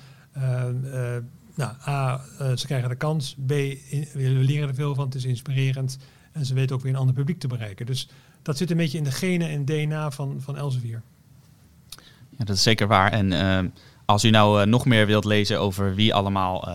Nou, 1.59 1.73
A, 1.87 2.21
ze 2.57 2.67
krijgen 2.67 2.89
de 2.89 2.95
kans. 2.95 3.35
B, 3.47 3.49
we 3.49 4.09
leren 4.23 4.69
er 4.69 4.75
veel 4.75 4.95
van. 4.95 5.05
Het 5.05 5.15
is 5.15 5.25
inspirerend. 5.25 5.99
En 6.33 6.47
ze 6.47 6.55
weten 6.55 6.77
ook 6.77 6.83
weer 6.83 6.93
een 6.93 6.99
ander 6.99 7.15
publiek 7.15 7.39
te 7.39 7.47
bereiken. 7.47 7.87
Dus 7.87 8.09
dat 8.43 8.57
zit 8.57 8.71
een 8.71 8.77
beetje 8.77 8.99
in 8.99 9.05
de 9.05 9.11
genen 9.11 9.49
en 9.49 9.65
DNA 9.65 10.11
van, 10.11 10.37
van 10.41 10.57
Elsevier. 10.57 11.03
Ja, 12.31 12.45
dat 12.45 12.57
is 12.57 12.63
zeker 12.63 12.87
waar. 12.87 13.13
En 13.13 13.73
als 14.05 14.25
u 14.25 14.31
nou 14.31 14.61
uh, 14.61 14.67
nog 14.67 14.85
meer 14.85 15.07
wilt 15.07 15.25
lezen 15.25 15.61
over 15.61 15.95
wie 15.95 16.15
allemaal 16.15 16.69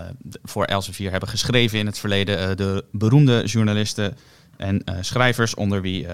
voor 0.43 0.65
Elsevier 0.65 1.12
hebben 1.12 1.30
geschreven 1.30 1.80
in 1.80 1.86
het 1.86 2.00
verleden, 2.00 2.58
de 2.58 2.86
beroemde 2.91 3.43
journalisten 3.46 4.17
en 4.58 4.84
schrijvers, 5.00 5.56
onder 5.56 5.82
wie 5.82 6.08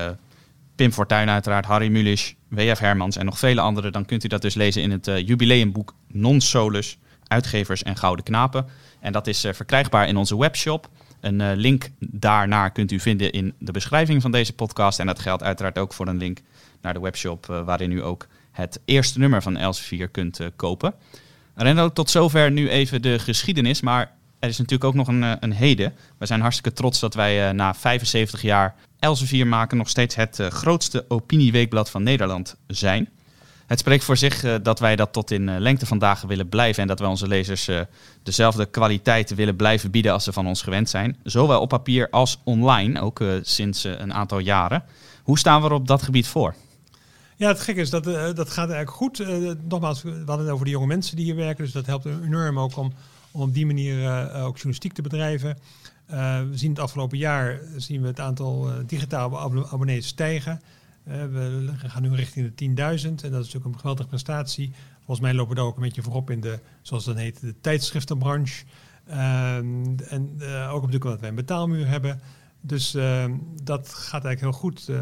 Pim 0.76 0.92
Fortuyn 0.92 1.30
uiteraard, 1.30 1.66
Harry 1.66 1.92
Mulisch, 1.92 2.36
W.F. 2.48 2.80
Hermans 2.80 3.18
en 3.18 3.26
nog 3.26 3.40
vele 3.40 3.62
anderen, 3.62 3.92
dan 3.92 4.06
kunt 4.06 4.24
u 4.24 4.28
dat 4.28 4.42
dus 4.42 4.54
lezen 4.54 4.82
in 4.82 4.92
het 4.92 5.06
jubileumboek 5.06 5.94
Non 6.08 6.42
Solus, 6.42 6.98
Uitgevers 7.30 7.84
en 7.84 7.96
Gouden 7.96 8.26
Knapen. 8.26 8.66
En 9.00 9.12
dat 9.12 9.28
is 9.28 9.46
verkrijgbaar 9.52 10.08
in 10.08 10.18
onze 10.18 10.38
webshop. 10.38 10.90
Een 11.20 11.56
link 11.56 11.90
daarnaar 12.00 12.72
kunt 12.72 12.92
u 12.92 13.00
vinden 13.00 13.32
in 13.32 13.54
de 13.60 13.72
beschrijving 13.72 14.22
van 14.22 14.32
deze 14.32 14.54
podcast. 14.54 15.00
En 15.00 15.06
dat 15.06 15.20
geldt 15.20 15.44
uiteraard 15.44 15.78
ook 15.78 15.94
voor 15.94 16.08
een 16.08 16.18
link 16.18 16.40
naar 16.82 16.94
de 16.94 17.00
webshop, 17.00 17.46
waarin 17.46 17.92
u 17.92 18.04
ook 18.04 18.28
het 18.52 18.80
eerste 18.86 19.20
nummer 19.20 19.42
van 19.42 19.58
Elsevier 19.58 20.08
kunt 20.08 20.40
kopen. 20.56 20.94
Rendo, 21.56 21.92
tot 21.92 22.10
zover 22.10 22.52
nu 22.52 22.70
even 22.70 23.02
de 23.02 23.20
geschiedenis, 23.20 23.82
maar 23.82 24.12
er 24.40 24.50
is 24.50 24.58
natuurlijk 24.58 24.84
ook 24.84 24.94
nog 24.94 25.08
een, 25.08 25.24
eh, 25.24 25.32
een 25.40 25.52
heden. 25.52 25.94
We 26.18 26.26
zijn 26.26 26.42
hartstikke 26.42 26.74
trots 26.74 27.00
dat 27.00 27.14
wij 27.14 27.52
na 27.52 27.74
75 27.74 28.42
jaar 28.42 28.76
Elsevier 29.00 29.48
maken 29.48 29.78
nog 29.78 29.90
steeds 29.90 30.16
het 30.16 30.40
grootste 30.50 31.06
opinieweekblad 31.08 31.90
van 31.90 32.04
Nederland 32.04 32.56
zijn. 32.68 33.10
Het 33.70 33.80
spreekt 33.80 34.04
voor 34.04 34.18
zich 34.18 34.44
uh, 34.44 34.56
dat 34.64 34.80
wij 34.80 34.96
dat 34.96 35.14
tot 35.14 35.32
in 35.32 35.60
lengte 35.60 35.86
van 35.86 35.98
dagen 35.98 36.28
willen 36.28 36.50
blijven 36.50 36.82
en 36.82 36.88
dat 36.88 37.00
wij 37.00 37.10
onze 37.10 37.28
lezers 37.28 37.70
dezelfde 38.24 38.66
kwaliteit 38.66 39.36
willen 39.36 39.56
blijven 39.56 39.92
bieden 39.92 40.14
als 40.14 40.24
ze 40.24 40.34
van 40.34 40.48
ons 40.48 40.62
gewend 40.62 40.90
zijn. 40.90 41.18
Zowel 41.24 41.62
op 41.62 41.70
papier 41.70 42.10
als 42.10 42.40
online, 42.44 43.02
ook 43.02 43.24
sinds 43.42 43.84
een 43.84 44.14
aantal 44.14 44.40
jaren. 44.40 44.84
Hoe 45.24 45.38
staan 45.38 45.62
we 45.62 45.68
er 45.68 45.74
op 45.74 45.88
dat 45.88 46.02
gebied 46.02 46.28
voor? 46.28 46.56
Ja, 47.36 47.48
het 47.48 47.60
gekke 47.60 47.82
is, 47.82 47.90
dat, 47.90 48.04
dat 48.36 48.50
gaat 48.50 48.70
eigenlijk 48.70 48.92
goed. 48.92 49.24
Nogmaals, 49.68 50.02
we 50.02 50.24
hadden 50.26 50.46
het 50.46 50.50
over 50.50 50.66
de 50.66 50.72
jonge 50.72 50.88
mensen 50.88 51.16
die 51.16 51.26
hier 51.26 51.36
werken. 51.36 51.64
Dus 51.64 51.74
dat 51.74 51.86
helpt 51.86 52.06
enorm 52.06 52.60
ook 52.60 52.78
om, 52.78 52.94
om 53.32 53.42
op 53.42 53.54
die 53.54 53.66
manier 53.66 54.10
ook 54.34 54.56
journalistiek 54.56 54.94
te 54.94 55.02
bedrijven. 55.02 55.58
we 56.06 56.50
zien 56.54 56.70
het 56.70 56.80
afgelopen 56.80 57.18
jaar 57.18 57.60
zien 57.78 58.02
we 58.02 58.08
het 58.08 58.20
aantal 58.20 58.70
digitale 58.86 59.38
abonnees 59.70 60.08
stijgen. 60.08 60.62
We 61.10 61.74
gaan 61.78 62.02
nu 62.02 62.16
richting 62.16 62.56
de 62.56 62.66
10.000 62.66 62.76
en 62.76 62.82
dat 63.02 63.24
is 63.24 63.32
natuurlijk 63.32 63.66
een 63.66 63.80
geweldige 63.80 64.10
prestatie. 64.10 64.72
Volgens 64.96 65.20
mij 65.20 65.34
lopen 65.34 65.50
we 65.50 65.56
daar 65.56 65.66
ook 65.66 65.76
een 65.76 65.82
beetje 65.82 66.02
voorop 66.02 66.30
in 66.30 66.42
de, 66.42 66.60
zoals 66.82 67.06
dat 67.06 67.16
heet, 67.16 67.42
de 67.42 67.56
tijdschriftenbranche. 67.62 68.66
Ehm, 69.08 69.98
en 70.08 70.32
ook 70.70 70.82
natuurlijk 70.82 71.04
omdat 71.04 71.20
wij 71.20 71.30
een 71.30 71.36
betaalmuur 71.36 71.88
hebben. 71.88 72.22
Dus 72.62 72.96
uh, 72.96 73.26
dat 73.64 73.90
gaat 73.90 74.26
eigenlijk 74.26 74.40
heel 74.40 74.52
goed. 74.52 74.88
Uh, 74.90 74.98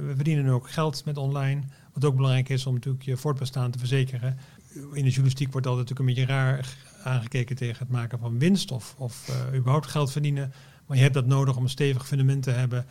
we 0.00 0.12
verdienen 0.14 0.52
ook 0.52 0.70
geld 0.70 1.04
met 1.04 1.16
online. 1.16 1.62
Wat 1.92 2.04
ook 2.04 2.16
belangrijk 2.16 2.48
is 2.48 2.66
om 2.66 2.74
natuurlijk 2.74 3.04
je 3.04 3.16
voortbestaan 3.16 3.70
te 3.70 3.78
verzekeren. 3.78 4.38
In 4.72 5.04
de 5.04 5.08
journalistiek 5.08 5.52
wordt 5.52 5.66
altijd 5.66 5.88
natuurlijk 5.88 6.18
een 6.18 6.24
beetje 6.24 6.34
raar 6.34 6.76
aangekeken 7.02 7.56
tegen 7.56 7.78
het 7.78 7.90
maken 7.90 8.18
van 8.18 8.38
winst 8.38 8.70
of, 8.70 8.94
of 8.98 9.30
überhaupt 9.54 9.86
geld 9.86 10.12
verdienen. 10.12 10.52
Maar 10.86 10.96
je 10.96 11.02
hebt 11.02 11.14
dat 11.14 11.26
nodig 11.26 11.56
om 11.56 11.62
een 11.62 11.68
stevig 11.68 12.06
fundament 12.06 12.42
te 12.42 12.50
hebben 12.50 12.86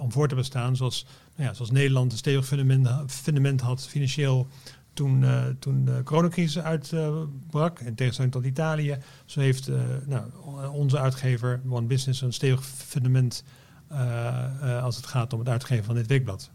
om 0.00 0.12
voor 0.12 0.28
te 0.28 0.34
bestaan. 0.34 0.76
Zoals, 0.76 1.06
nou 1.36 1.48
ja, 1.48 1.54
zoals 1.54 1.70
Nederland 1.70 2.12
een 2.12 2.18
stevig 2.18 2.46
fundament, 2.46 2.88
fundament 3.12 3.60
had 3.60 3.86
financieel 3.86 4.48
toen, 4.92 5.22
uh, 5.22 5.42
toen 5.58 5.84
de 5.84 6.00
coronacrisis 6.04 6.62
uitbrak, 6.62 7.80
uh, 7.80 7.86
in 7.86 7.94
tegenstelling 7.94 8.32
tot 8.32 8.44
Italië, 8.44 8.98
zo 9.24 9.40
heeft 9.40 9.70
nou, 10.06 10.22
onze 10.72 10.98
uitgever 10.98 11.60
One 11.68 11.86
Business 11.86 12.20
een 12.20 12.32
stevig 12.32 12.64
fundament 12.64 13.44
als 14.82 14.96
het 14.96 15.06
gaat 15.06 15.32
om 15.32 15.38
het 15.38 15.48
uitgeven 15.48 15.84
van 15.84 15.94
dit 15.94 16.06
weekblad. 16.06 16.50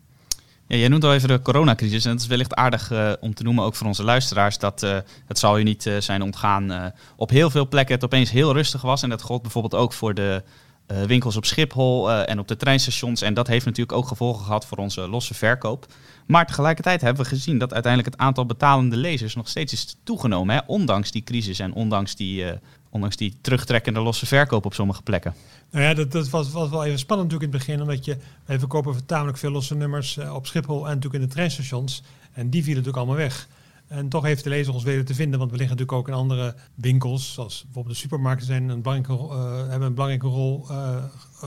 Ja, 0.67 0.77
jij 0.77 0.87
noemt 0.87 1.03
al 1.03 1.13
even 1.13 1.27
de 1.27 1.41
coronacrisis 1.41 2.05
en 2.05 2.11
het 2.11 2.21
is 2.21 2.27
wellicht 2.27 2.55
aardig 2.55 2.91
om 3.19 3.33
te 3.33 3.43
noemen, 3.43 3.63
ook 3.63 3.75
voor 3.75 3.87
onze 3.87 4.03
luisteraars, 4.03 4.57
dat 4.57 4.81
het 5.25 5.39
zal 5.39 5.59
u 5.59 5.63
niet 5.63 5.91
zijn 5.99 6.21
ontgaan 6.21 6.93
op 7.15 7.29
heel 7.29 7.49
veel 7.49 7.67
plekken 7.67 7.95
het 7.95 8.03
opeens 8.03 8.31
heel 8.31 8.53
rustig 8.53 8.81
was. 8.81 9.03
En 9.03 9.09
dat 9.09 9.21
gold 9.21 9.41
bijvoorbeeld 9.41 9.75
ook 9.75 9.93
voor 9.93 10.13
de 10.13 10.43
eh, 10.85 11.03
winkels 11.03 11.35
op 11.35 11.45
Schiphol 11.45 12.11
eh, 12.11 12.29
en 12.29 12.39
op 12.39 12.47
de 12.47 12.55
treinstations. 12.55 13.21
En 13.21 13.33
dat 13.33 13.47
heeft 13.47 13.65
natuurlijk 13.65 13.97
ook 13.97 14.07
gevolgen 14.07 14.45
gehad 14.45 14.65
voor 14.65 14.77
onze 14.77 15.07
losse 15.07 15.33
verkoop. 15.33 15.85
Maar 16.25 16.45
tegelijkertijd 16.45 17.01
hebben 17.01 17.23
we 17.23 17.29
gezien 17.29 17.57
dat 17.57 17.73
uiteindelijk 17.73 18.13
het 18.13 18.23
aantal 18.23 18.45
betalende 18.45 18.97
lezers 18.97 19.35
nog 19.35 19.49
steeds 19.49 19.73
is 19.73 19.97
toegenomen. 20.03 20.55
Hè? 20.55 20.61
Ondanks 20.65 21.11
die 21.11 21.23
crisis 21.23 21.59
en 21.59 21.73
ondanks 21.73 22.15
die, 22.15 22.43
uh, 22.43 22.51
ondanks 22.89 23.15
die 23.15 23.37
terugtrekkende 23.41 23.99
losse 23.99 24.25
verkoop 24.25 24.65
op 24.65 24.73
sommige 24.73 25.01
plekken. 25.01 25.33
Nou 25.71 25.85
ja, 25.85 25.93
dat, 25.93 26.11
dat 26.11 26.29
was, 26.29 26.51
was 26.51 26.69
wel 26.69 26.85
even 26.85 26.99
spannend 26.99 27.31
natuurlijk 27.31 27.53
in 27.53 27.59
het 27.59 27.67
begin. 27.67 27.87
Omdat 27.87 28.05
je, 28.05 28.17
wij 28.45 28.59
verkopen 28.59 29.05
tamelijk 29.05 29.37
veel 29.37 29.51
losse 29.51 29.75
nummers 29.75 30.17
op 30.17 30.47
Schiphol 30.47 30.87
en 30.87 30.93
natuurlijk 30.95 31.23
in 31.23 31.29
de 31.29 31.33
treinstations. 31.33 32.03
En 32.33 32.49
die 32.49 32.63
vielen 32.63 32.83
natuurlijk 32.83 32.97
allemaal 32.97 33.25
weg. 33.25 33.47
En 33.87 34.09
toch 34.09 34.23
heeft 34.23 34.43
de 34.43 34.49
lezer 34.49 34.73
ons 34.73 34.83
weten 34.83 35.05
te 35.05 35.15
vinden, 35.15 35.39
want 35.39 35.51
we 35.51 35.57
liggen 35.57 35.77
natuurlijk 35.77 36.07
ook 36.07 36.15
in 36.15 36.21
andere 36.21 36.55
winkels, 36.75 37.33
zoals 37.33 37.63
bijvoorbeeld 37.63 37.95
de 37.95 38.01
supermarkten 38.01 38.47
zijn 38.47 38.69
een 38.69 38.83
uh, 38.85 39.67
hebben 39.67 39.87
een 39.87 39.93
belangrijke 39.93 40.27
rol 40.27 40.65
uh, 40.69 41.03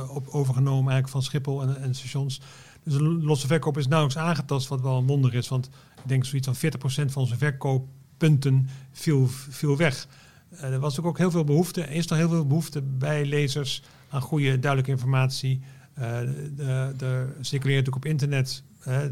op, 0.09 0.27
overgenomen 0.29 0.92
eigenlijk 0.92 1.09
van 1.09 1.22
Schiphol 1.22 1.62
en, 1.62 1.83
en 1.83 1.94
stations. 1.94 2.40
Dus 2.83 2.92
de 2.92 3.03
losse 3.03 3.46
verkoop 3.46 3.79
is 3.79 3.87
nauwelijks 3.87 4.22
aangetast, 4.22 4.68
wat 4.68 4.81
wel 4.81 4.99
een 4.99 5.07
wonder 5.07 5.35
is, 5.35 5.49
want 5.49 5.66
ik 6.03 6.09
denk 6.09 6.25
zoiets 6.25 6.49
van 6.49 6.70
40% 6.70 7.12
van 7.12 7.22
onze 7.22 7.37
verkooppunten 7.37 8.68
viel, 8.92 9.27
viel 9.29 9.77
weg. 9.77 10.07
Er 10.51 10.81
was 10.81 11.01
ook 11.01 11.18
heel 11.18 11.31
veel 11.31 11.44
behoefte, 11.44 11.83
er 11.83 11.90
is 11.90 12.07
nog 12.07 12.18
heel 12.18 12.29
veel 12.29 12.46
behoefte 12.46 12.83
bij 12.83 13.25
lezers 13.25 13.83
aan 14.09 14.20
goede, 14.20 14.59
duidelijke 14.59 14.90
informatie. 14.90 15.61
Er 15.94 17.35
circuleert 17.40 17.87
natuurlijk 17.87 17.96
op 17.96 18.05
internet, 18.05 18.62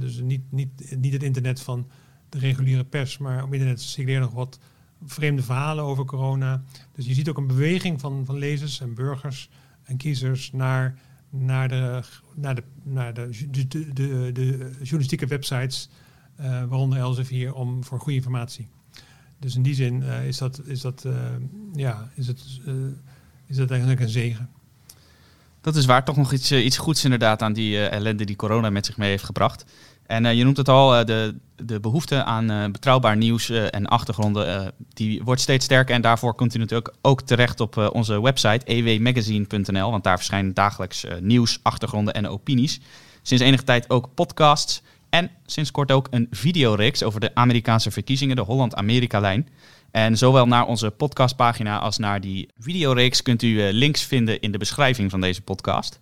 dus 0.00 0.20
niet, 0.20 0.52
niet, 0.52 0.96
niet 0.96 1.12
het 1.12 1.22
internet 1.22 1.60
van 1.60 1.86
de 2.34 2.40
reguliere 2.40 2.84
pers, 2.84 3.18
maar 3.18 3.42
op 3.42 3.52
internet 3.52 3.80
circuleren 3.80 4.22
nog 4.22 4.32
wat 4.32 4.58
vreemde 5.06 5.42
verhalen 5.42 5.84
over 5.84 6.04
corona. 6.04 6.62
Dus 6.94 7.06
je 7.06 7.14
ziet 7.14 7.28
ook 7.28 7.36
een 7.36 7.46
beweging 7.46 8.00
van, 8.00 8.22
van 8.24 8.38
lezers 8.38 8.80
en 8.80 8.94
burgers 8.94 9.50
en 9.82 9.96
kiezers 9.96 10.52
naar, 10.52 10.98
naar, 11.30 11.68
de, 11.68 12.02
naar, 12.34 12.54
de, 12.54 12.62
naar 12.82 13.14
de, 13.14 13.30
de, 13.50 14.32
de, 14.32 14.70
journalistieke 14.78 15.26
websites, 15.26 15.88
uh, 16.40 16.46
waaronder 16.46 16.98
Elsevier, 16.98 17.54
om 17.54 17.84
voor 17.84 18.00
goede 18.00 18.18
informatie. 18.18 18.68
Dus 19.38 19.56
in 19.56 19.62
die 19.62 19.74
zin 19.74 20.02
uh, 20.02 20.26
is 20.26 20.38
dat, 20.38 20.60
is 20.64 20.80
dat, 20.80 21.04
uh, 21.06 21.12
ja, 21.72 22.10
is 22.14 22.26
het, 22.26 22.60
is 23.46 23.56
dat 23.56 23.70
eigenlijk 23.70 24.00
een 24.00 24.08
zegen. 24.08 24.48
Dat 25.60 25.76
is 25.76 25.84
waar, 25.84 26.04
toch 26.04 26.16
nog 26.16 26.32
iets, 26.32 26.52
iets 26.52 26.78
goeds 26.78 27.04
inderdaad 27.04 27.42
aan 27.42 27.52
die 27.52 27.86
ellende 27.88 28.24
die 28.24 28.36
corona 28.36 28.70
met 28.70 28.86
zich 28.86 28.96
mee 28.96 29.10
heeft 29.10 29.24
gebracht. 29.24 29.64
En 30.06 30.24
uh, 30.24 30.34
je 30.34 30.44
noemt 30.44 30.56
het 30.56 30.68
al, 30.68 30.98
uh, 30.98 31.04
de, 31.04 31.34
de 31.56 31.80
behoefte 31.80 32.24
aan 32.24 32.50
uh, 32.50 32.64
betrouwbaar 32.66 33.16
nieuws 33.16 33.50
en 33.50 33.86
achtergronden, 33.86 34.72
die 34.88 35.22
wordt 35.22 35.40
steeds 35.40 35.64
sterker. 35.64 35.94
En 35.94 36.00
daarvoor 36.00 36.34
kunt 36.34 36.54
u 36.54 36.58
natuurlijk 36.58 36.94
ook 37.02 37.22
terecht 37.22 37.60
op 37.60 37.90
onze 37.92 38.22
website 38.22 38.66
ewmagazine.nl, 38.66 39.90
want 39.90 40.04
daar 40.04 40.16
verschijnen 40.16 40.54
dagelijks 40.54 41.04
nieuws, 41.20 41.58
achtergronden 41.62 42.14
en 42.14 42.28
opinies. 42.28 42.80
Sinds 43.22 43.44
enige 43.44 43.64
tijd 43.64 43.90
ook 43.90 44.14
podcasts 44.14 44.82
en 45.10 45.30
sinds 45.46 45.70
kort 45.70 45.92
ook 45.92 46.08
een 46.10 46.26
videoreeks 46.30 47.02
over 47.02 47.20
de 47.20 47.34
Amerikaanse 47.34 47.90
verkiezingen, 47.90 48.36
de 48.36 48.42
Holland-Amerika-lijn. 48.42 49.48
En 49.90 50.18
zowel 50.18 50.46
naar 50.46 50.66
onze 50.66 50.90
podcastpagina 50.90 51.78
als 51.78 51.98
naar 51.98 52.20
die 52.20 52.48
videoreeks 52.58 53.22
kunt 53.22 53.42
u 53.42 53.72
links 53.72 54.02
vinden 54.02 54.40
in 54.40 54.52
de 54.52 54.58
beschrijving 54.58 55.10
van 55.10 55.20
deze 55.20 55.42
podcast. 55.42 56.00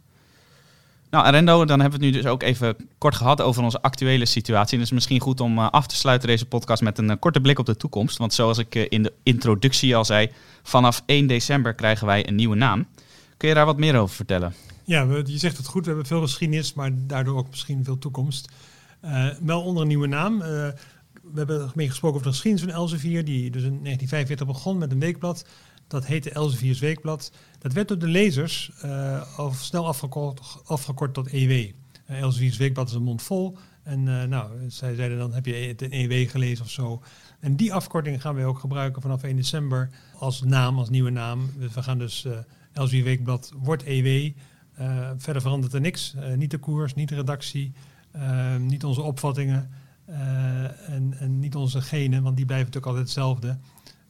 Nou, 1.12 1.24
Arendo, 1.24 1.64
dan 1.64 1.80
hebben 1.80 2.00
we 2.00 2.06
het 2.06 2.14
nu 2.14 2.20
dus 2.22 2.30
ook 2.30 2.42
even 2.42 2.76
kort 2.98 3.14
gehad 3.14 3.40
over 3.40 3.62
onze 3.62 3.82
actuele 3.82 4.26
situatie. 4.26 4.72
En 4.72 4.78
het 4.78 4.86
is 4.86 4.94
misschien 4.94 5.20
goed 5.20 5.40
om 5.40 5.58
uh, 5.58 5.70
af 5.70 5.86
te 5.86 5.96
sluiten 5.96 6.28
deze 6.28 6.46
podcast 6.46 6.82
met 6.82 6.98
een 6.98 7.10
uh, 7.10 7.16
korte 7.18 7.40
blik 7.40 7.58
op 7.58 7.66
de 7.66 7.76
toekomst. 7.76 8.18
Want 8.18 8.34
zoals 8.34 8.58
ik 8.58 8.74
uh, 8.74 8.86
in 8.88 9.02
de 9.02 9.12
introductie 9.22 9.96
al 9.96 10.04
zei, 10.04 10.30
vanaf 10.62 11.02
1 11.06 11.26
december 11.26 11.74
krijgen 11.74 12.06
wij 12.06 12.28
een 12.28 12.34
nieuwe 12.34 12.56
naam. 12.56 12.86
Kun 13.36 13.48
je 13.48 13.54
daar 13.54 13.66
wat 13.66 13.78
meer 13.78 13.96
over 13.96 14.14
vertellen? 14.14 14.54
Ja, 14.84 15.06
we, 15.06 15.22
je 15.26 15.38
zegt 15.38 15.56
het 15.56 15.66
goed. 15.66 15.82
We 15.82 15.88
hebben 15.88 16.06
veel 16.06 16.20
geschiedenis, 16.20 16.74
maar 16.74 16.90
daardoor 16.94 17.36
ook 17.36 17.50
misschien 17.50 17.84
veel 17.84 17.98
toekomst. 17.98 18.52
wel 19.40 19.62
onder 19.62 19.82
een 19.82 19.88
nieuwe 19.88 20.06
naam. 20.06 20.38
we 20.38 20.74
hebben 21.34 21.70
mee 21.74 21.88
gesproken 21.88 22.16
over 22.16 22.30
de 22.30 22.34
geschiedenis 22.34 22.72
van 22.72 22.82
Elsevier, 22.82 23.24
die 23.24 23.50
dus 23.50 23.62
in 23.62 23.80
1945 23.82 24.46
begon 24.46 24.78
met 24.78 24.92
een 24.92 25.00
weekblad. 25.00 25.44
Dat 25.92 26.06
heette 26.06 26.30
Elseviers 26.30 26.78
Weekblad. 26.78 27.32
Dat 27.58 27.72
werd 27.72 27.88
door 27.88 27.98
de 27.98 28.06
lezers 28.06 28.70
uh, 28.84 29.38
al 29.38 29.52
snel 29.52 29.86
afgekort, 29.86 30.40
afgekort 30.64 31.14
tot 31.14 31.32
EW. 31.32 31.50
Uh, 31.50 31.70
Elseviers 32.06 32.56
Weekblad 32.56 32.88
is 32.88 32.94
een 32.94 33.02
mond 33.02 33.22
vol. 33.22 33.58
En 33.82 34.06
uh, 34.06 34.22
nou, 34.22 34.50
zij 34.68 34.94
zeiden 34.94 35.18
dan 35.18 35.32
heb 35.32 35.46
je 35.46 35.54
het 35.54 35.82
EW 35.82 36.28
gelezen 36.30 36.64
of 36.64 36.70
zo. 36.70 37.02
En 37.40 37.56
die 37.56 37.72
afkorting 37.72 38.20
gaan 38.20 38.34
we 38.34 38.44
ook 38.44 38.58
gebruiken 38.58 39.02
vanaf 39.02 39.22
1 39.22 39.36
december 39.36 39.90
als 40.18 40.42
naam, 40.42 40.78
als 40.78 40.90
nieuwe 40.90 41.10
naam. 41.10 41.50
Dus 41.58 41.74
we 41.74 41.82
gaan 41.82 41.98
dus 41.98 42.26
uh, 42.74 43.02
Weekblad 43.04 43.52
wordt 43.56 43.84
EW. 43.84 44.32
verder 45.16 45.42
verandert 45.42 45.72
er 45.72 45.80
niks. 45.80 46.14
niet 46.36 46.50
de 46.50 46.58
koers, 46.58 46.94
niet 46.94 47.08
de 47.08 47.14
redactie, 47.14 47.72
niet 48.58 48.84
onze 48.84 49.02
opvattingen 49.02 49.70
en, 50.86 51.14
en, 51.18 51.38
niet 51.38 51.56
onze 51.56 51.80
genen, 51.80 52.22
want 52.22 52.36
die 52.36 52.46
blijven 52.46 52.66
natuurlijk 52.66 52.92
altijd 52.92 53.04
hetzelfde. 53.04 53.58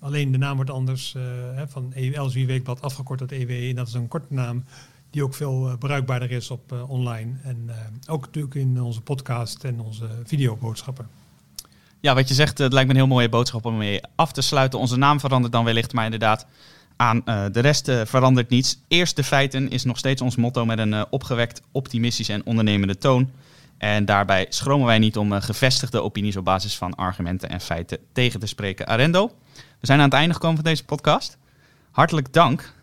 Alleen 0.03 0.33
de 0.33 0.39
naam 0.39 0.57
wordt 0.57 0.71
anders 0.71 1.15
uh, 1.17 1.23
van 1.67 1.93
Elsevier 1.93 2.47
Weekblad 2.47 2.83
afgekort 2.83 3.19
tot 3.19 3.33
EWE. 3.33 3.69
En 3.69 3.75
dat 3.75 3.87
is 3.87 3.95
een 3.95 4.09
korte 4.09 4.35
naam 4.35 4.65
die 5.11 5.23
ook 5.23 5.35
veel 5.35 5.69
uh, 5.69 5.75
bruikbaarder 5.79 6.31
is 6.31 6.51
op 6.51 6.73
uh, 6.73 6.91
online. 6.91 7.33
En 7.43 7.71
ook 8.07 8.25
natuurlijk 8.25 8.55
in 8.55 8.83
onze 8.83 9.01
podcast 9.01 9.65
en 9.65 9.81
onze 9.81 10.09
videoboodschappen. 10.25 11.09
Ja, 12.01 12.15
wat 12.15 12.29
je 12.29 12.35
zegt, 12.35 12.59
het 12.59 12.73
lijkt 12.73 12.89
me 12.89 12.95
een 12.95 13.01
heel 13.01 13.15
mooie 13.15 13.29
boodschap 13.29 13.65
om 13.65 13.77
mee 13.77 14.01
af 14.15 14.33
te 14.33 14.43
sluiten. 14.43 14.79
Onze 14.79 14.97
naam 14.97 15.21
verandert 15.21 15.53
dan 15.53 15.65
wellicht, 15.65 15.93
maar 15.93 16.05
inderdaad, 16.05 16.47
aan 16.97 17.23
de 17.53 17.61
rest 17.61 17.91
verandert 18.05 18.49
niets. 18.49 18.79
Eerst 18.89 19.17
de 19.17 19.25
feiten 19.25 19.71
is 19.71 19.85
nog 19.85 19.99
steeds 19.99 20.23
ons 20.23 20.37
motto 20.37 20.65
met 20.65 20.79
een 20.79 21.11
opgewekt, 21.11 21.63
optimistische 21.73 22.33
en 22.33 22.47
ondernemende 22.47 22.99
toon. 22.99 23.31
En 23.83 24.05
daarbij 24.05 24.47
schromen 24.49 24.87
wij 24.87 24.99
niet 24.99 25.17
om 25.17 25.33
gevestigde 25.33 26.03
opinies 26.03 26.37
op 26.37 26.45
basis 26.45 26.77
van 26.77 26.95
argumenten 26.95 27.49
en 27.49 27.61
feiten 27.61 27.99
tegen 28.13 28.41
te 28.41 28.47
spreken. 28.47 28.87
Arendo, 28.87 29.31
we 29.55 29.87
zijn 29.87 29.99
aan 29.99 30.05
het 30.05 30.15
einde 30.15 30.35
gekomen 30.35 30.57
van 30.57 30.65
deze 30.65 30.85
podcast. 30.85 31.39
Hartelijk 31.91 32.33
dank. 32.33 32.75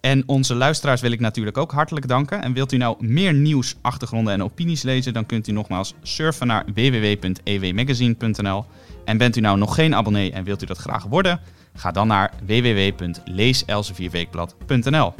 En 0.00 0.22
onze 0.26 0.54
luisteraars 0.54 1.00
wil 1.00 1.12
ik 1.12 1.20
natuurlijk 1.20 1.56
ook 1.56 1.72
hartelijk 1.72 2.08
danken. 2.08 2.42
En 2.42 2.52
wilt 2.52 2.72
u 2.72 2.76
nou 2.76 3.06
meer 3.06 3.34
nieuws, 3.34 3.76
achtergronden 3.80 4.32
en 4.32 4.42
opinies 4.42 4.82
lezen, 4.82 5.12
dan 5.12 5.26
kunt 5.26 5.48
u 5.48 5.52
nogmaals 5.52 5.94
surfen 6.02 6.46
naar 6.46 6.64
www.ewmagazine.nl. 6.74 8.64
En 9.04 9.18
bent 9.18 9.36
u 9.36 9.40
nou 9.40 9.58
nog 9.58 9.74
geen 9.74 9.94
abonnee 9.94 10.32
en 10.32 10.44
wilt 10.44 10.62
u 10.62 10.66
dat 10.66 10.78
graag 10.78 11.04
worden, 11.04 11.40
ga 11.74 11.90
dan 11.90 12.06
naar 12.06 12.32
www.leeselsevierweekblad.nl. 12.46 15.14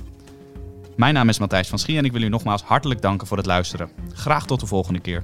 Mijn 1.03 1.15
naam 1.15 1.29
is 1.29 1.39
Matthijs 1.39 1.69
van 1.69 1.79
Schie 1.79 1.99
en 1.99 2.05
ik 2.05 2.13
wil 2.13 2.23
u 2.23 2.29
nogmaals 2.29 2.63
hartelijk 2.63 3.03
danken 3.03 3.27
voor 3.27 3.37
het 3.37 3.47
luisteren. 3.47 3.91
Graag 4.13 4.47
tot 4.47 4.61
de 4.61 4.67
volgende 4.67 5.01
keer. 5.01 5.23